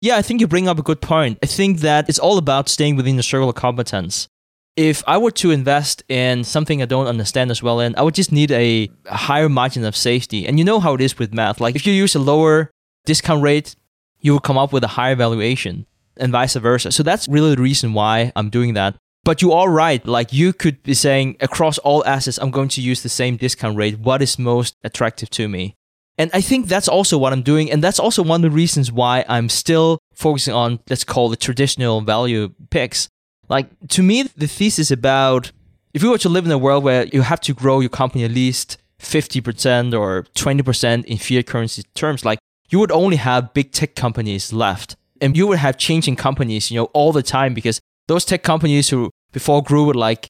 [0.00, 1.38] Yeah, I think you bring up a good point.
[1.42, 4.28] I think that it's all about staying within the circle of competence.
[4.76, 8.14] If I were to invest in something I don't understand as well in, I would
[8.14, 10.46] just need a, a higher margin of safety.
[10.46, 11.60] And you know how it is with math.
[11.60, 12.70] Like if you use a lower
[13.04, 13.76] discount rate,
[14.20, 15.86] you will come up with a higher valuation
[16.16, 16.92] and vice versa.
[16.92, 18.96] So that's really the reason why I'm doing that.
[19.24, 20.04] But you are right.
[20.06, 23.76] Like you could be saying across all assets, I'm going to use the same discount
[23.76, 23.98] rate.
[23.98, 25.74] What is most attractive to me?
[26.16, 27.70] And I think that's also what I'm doing.
[27.70, 31.40] And that's also one of the reasons why I'm still focusing on, let's call it
[31.40, 33.08] traditional value picks.
[33.48, 35.52] Like to me, the thesis about
[35.92, 38.24] if you were to live in a world where you have to grow your company
[38.24, 43.72] at least 50% or 20% in fiat currency terms, like you would only have big
[43.72, 44.96] tech companies left.
[45.20, 48.88] And you would have changing companies, you know, all the time because those tech companies
[48.88, 50.26] who before grew with like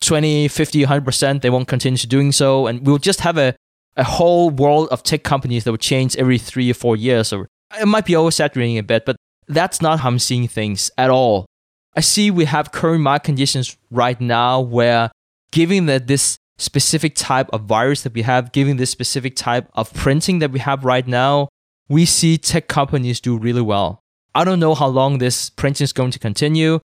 [0.00, 2.66] 20, 50, 100%, they won't continue doing so.
[2.66, 3.54] And we'll just have a,
[3.98, 7.30] a whole world of tech companies that will change every three or four years.
[7.30, 7.46] Or
[7.78, 9.16] it might be oversaturating a bit, but
[9.46, 11.44] that's not how I'm seeing things at all.
[11.94, 15.10] I see we have current market conditions right now where,
[15.50, 19.92] given that this specific type of virus that we have, given this specific type of
[19.92, 21.48] printing that we have right now,
[21.90, 24.00] we see tech companies do really well.
[24.34, 26.80] I don't know how long this printing is going to continue,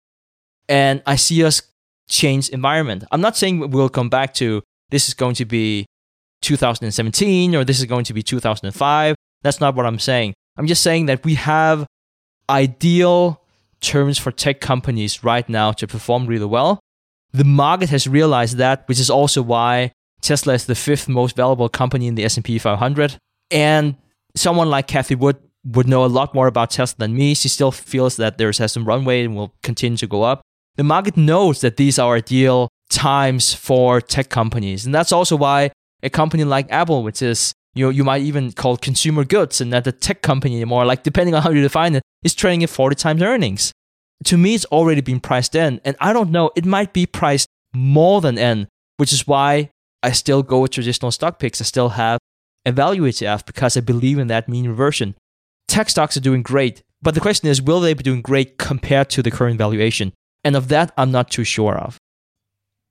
[0.71, 1.61] and I see us
[2.07, 3.03] change environment.
[3.11, 5.85] I'm not saying we'll come back to this is going to be
[6.43, 9.15] 2017 or this is going to be 2005.
[9.43, 10.33] That's not what I'm saying.
[10.57, 11.85] I'm just saying that we have
[12.49, 13.41] ideal
[13.81, 16.79] terms for tech companies right now to perform really well.
[17.33, 19.91] The market has realized that, which is also why
[20.21, 23.17] Tesla is the fifth most valuable company in the S&P 500.
[23.49, 23.97] And
[24.35, 27.33] someone like Cathie Wood would know a lot more about Tesla than me.
[27.33, 30.41] She still feels that there has some runway and will continue to go up.
[30.75, 34.85] The market knows that these are ideal times for tech companies.
[34.85, 35.71] And that's also why
[36.03, 39.71] a company like Apple, which is you know, you might even call consumer goods and
[39.71, 42.69] not a tech company anymore, like depending on how you define it, is trading at
[42.69, 43.71] 40 times earnings.
[44.25, 45.79] To me, it's already been priced in.
[45.85, 48.67] And I don't know, it might be priced more than in,
[48.97, 49.69] which is why
[50.03, 51.61] I still go with traditional stock picks.
[51.61, 52.19] I still have
[52.65, 55.15] a value ETF because I believe in that mean reversion.
[55.67, 59.09] Tech stocks are doing great, but the question is, will they be doing great compared
[59.11, 60.11] to the current valuation?
[60.43, 61.97] And of that, I'm not too sure of.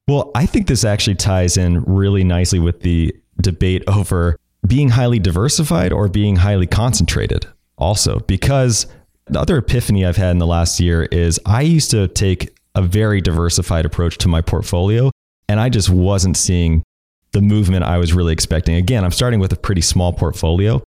[0.09, 4.37] Well, I think this actually ties in really nicely with the debate over
[4.67, 7.47] being highly diversified or being highly concentrated,
[7.79, 8.87] also, because
[9.27, 12.83] the other epiphany I've had in the last year is I used to take a
[12.83, 15.11] very diversified approach to my portfolio,
[15.49, 16.83] and I just wasn't seeing
[17.33, 18.75] the movement I was really expecting.
[18.75, 20.83] Again, I'm starting with a pretty small portfolio.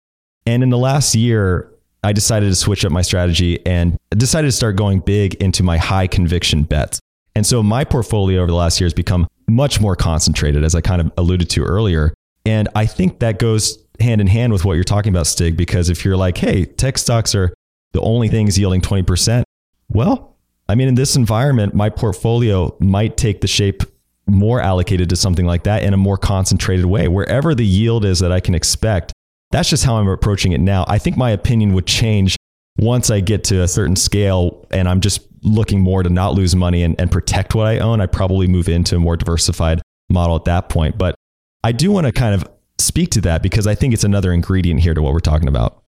[0.45, 1.68] And in the last year,
[2.03, 5.77] I decided to switch up my strategy and decided to start going big into my
[5.77, 6.99] high conviction bets.
[7.35, 10.81] And so my portfolio over the last year has become much more concentrated, as I
[10.81, 12.13] kind of alluded to earlier.
[12.45, 15.89] And I think that goes hand in hand with what you're talking about, Stig, because
[15.89, 17.53] if you're like, hey, tech stocks are
[17.91, 19.43] the only things yielding 20%,
[19.89, 20.37] well,
[20.67, 23.83] I mean, in this environment, my portfolio might take the shape
[24.27, 27.07] more allocated to something like that in a more concentrated way.
[27.07, 29.11] Wherever the yield is that I can expect,
[29.51, 30.85] that's just how I'm approaching it now.
[30.87, 32.35] I think my opinion would change
[32.77, 36.55] once I get to a certain scale and I'm just looking more to not lose
[36.55, 38.01] money and, and protect what I own.
[38.01, 40.97] I probably move into a more diversified model at that point.
[40.97, 41.15] But
[41.63, 42.47] I do want to kind of
[42.77, 45.83] speak to that because I think it's another ingredient here to what we're talking about.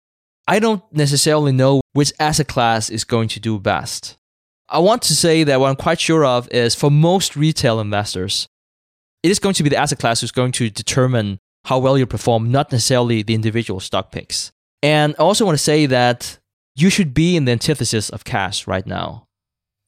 [0.47, 4.18] I don't necessarily know which asset class is going to do best.
[4.68, 8.47] I want to say that what I'm quite sure of is for most retail investors,
[9.22, 12.05] it is going to be the asset class who's going to determine how well you
[12.05, 14.51] perform, not necessarily the individual stock picks.
[14.82, 16.39] And I also want to say that
[16.76, 19.28] you should be in the antithesis of cash right now.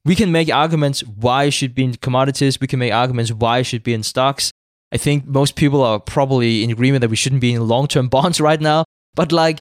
[0.05, 2.59] We can make arguments why it should be in commodities.
[2.59, 4.51] We can make arguments why it should be in stocks.
[4.91, 8.07] I think most people are probably in agreement that we shouldn't be in long term
[8.15, 8.84] bonds right now.
[9.15, 9.59] But like,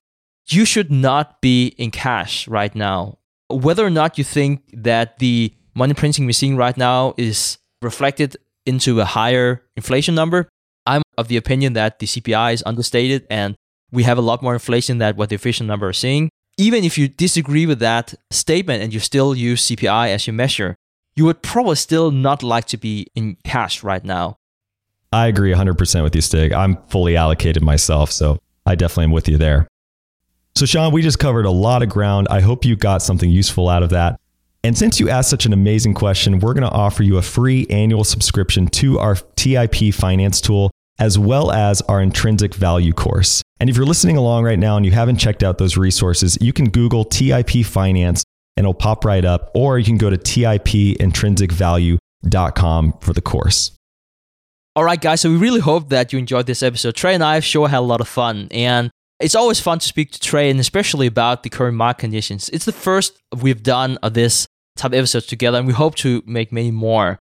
[0.48, 3.18] you should not be in cash right now.
[3.48, 8.36] Whether or not you think that the money printing we're seeing right now is reflected
[8.66, 10.48] into a higher inflation number,
[11.22, 13.54] of the opinion that the CPI is understated and
[13.90, 16.28] we have a lot more inflation than what the official number is seeing.
[16.58, 20.76] Even if you disagree with that statement and you still use CPI as your measure,
[21.14, 24.36] you would probably still not like to be in cash right now.
[25.12, 26.52] I agree 100% with you, Stig.
[26.52, 29.68] I'm fully allocated myself, so I definitely am with you there.
[30.54, 32.28] So, Sean, we just covered a lot of ground.
[32.30, 34.18] I hope you got something useful out of that.
[34.64, 37.66] And since you asked such an amazing question, we're going to offer you a free
[37.68, 43.42] annual subscription to our TIP finance tool, as well as our intrinsic value course.
[43.60, 46.52] And if you're listening along right now and you haven't checked out those resources, you
[46.52, 48.24] can Google TIP finance
[48.56, 53.72] and it'll pop right up, or you can go to tipintrinsicvalue.com for the course.
[54.74, 55.20] All right, guys.
[55.20, 56.94] So we really hope that you enjoyed this episode.
[56.94, 58.48] Trey and I sure had a lot of fun.
[58.50, 58.90] And
[59.20, 62.48] it's always fun to speak to Trey, and especially about the current market conditions.
[62.50, 66.22] It's the first we've done of this type of episodes together, and we hope to
[66.26, 67.18] make many more.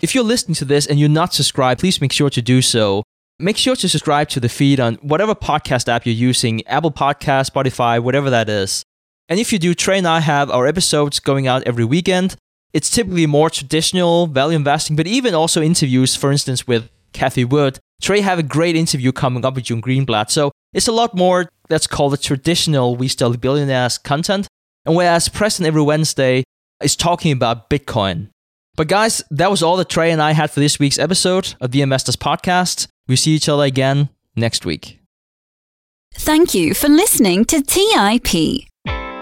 [0.00, 3.02] If you're listening to this and you're not subscribed, please make sure to do so.
[3.42, 7.50] Make sure to subscribe to the feed on whatever podcast app you're using Apple Podcast,
[7.50, 8.84] Spotify, whatever that is.
[9.28, 12.36] And if you do, Trey and I have our episodes going out every weekend.
[12.72, 17.78] it's typically more traditional value investing, but even also interviews, for instance, with Cathie Wood.
[18.00, 20.30] Trey have a great interview coming up with Joel Greenblatt.
[20.30, 24.48] So it's a lot more, let's call it traditional We Study Billionaires content.
[24.86, 26.44] And whereas Preston every Wednesday
[26.82, 28.28] is talking about Bitcoin.
[28.74, 31.72] But guys, that was all that Trey and I had for this week's episode of
[31.72, 32.86] the Investors Podcast.
[33.08, 35.00] We see each other again next week.
[36.14, 38.68] Thank you for listening to TIP.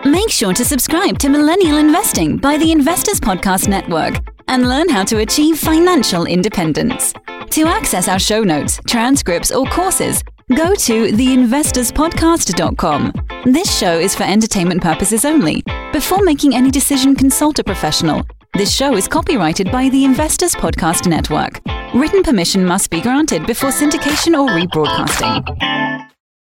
[0.05, 4.15] Make sure to subscribe to Millennial Investing by the Investors Podcast Network
[4.49, 7.13] and learn how to achieve financial independence.
[7.51, 10.23] To access our show notes, transcripts, or courses,
[10.57, 13.13] go to theinvestorspodcast.com.
[13.45, 15.63] This show is for entertainment purposes only.
[15.93, 18.25] Before making any decision, consult a professional.
[18.55, 21.61] This show is copyrighted by the Investors Podcast Network.
[21.95, 26.11] Written permission must be granted before syndication or rebroadcasting.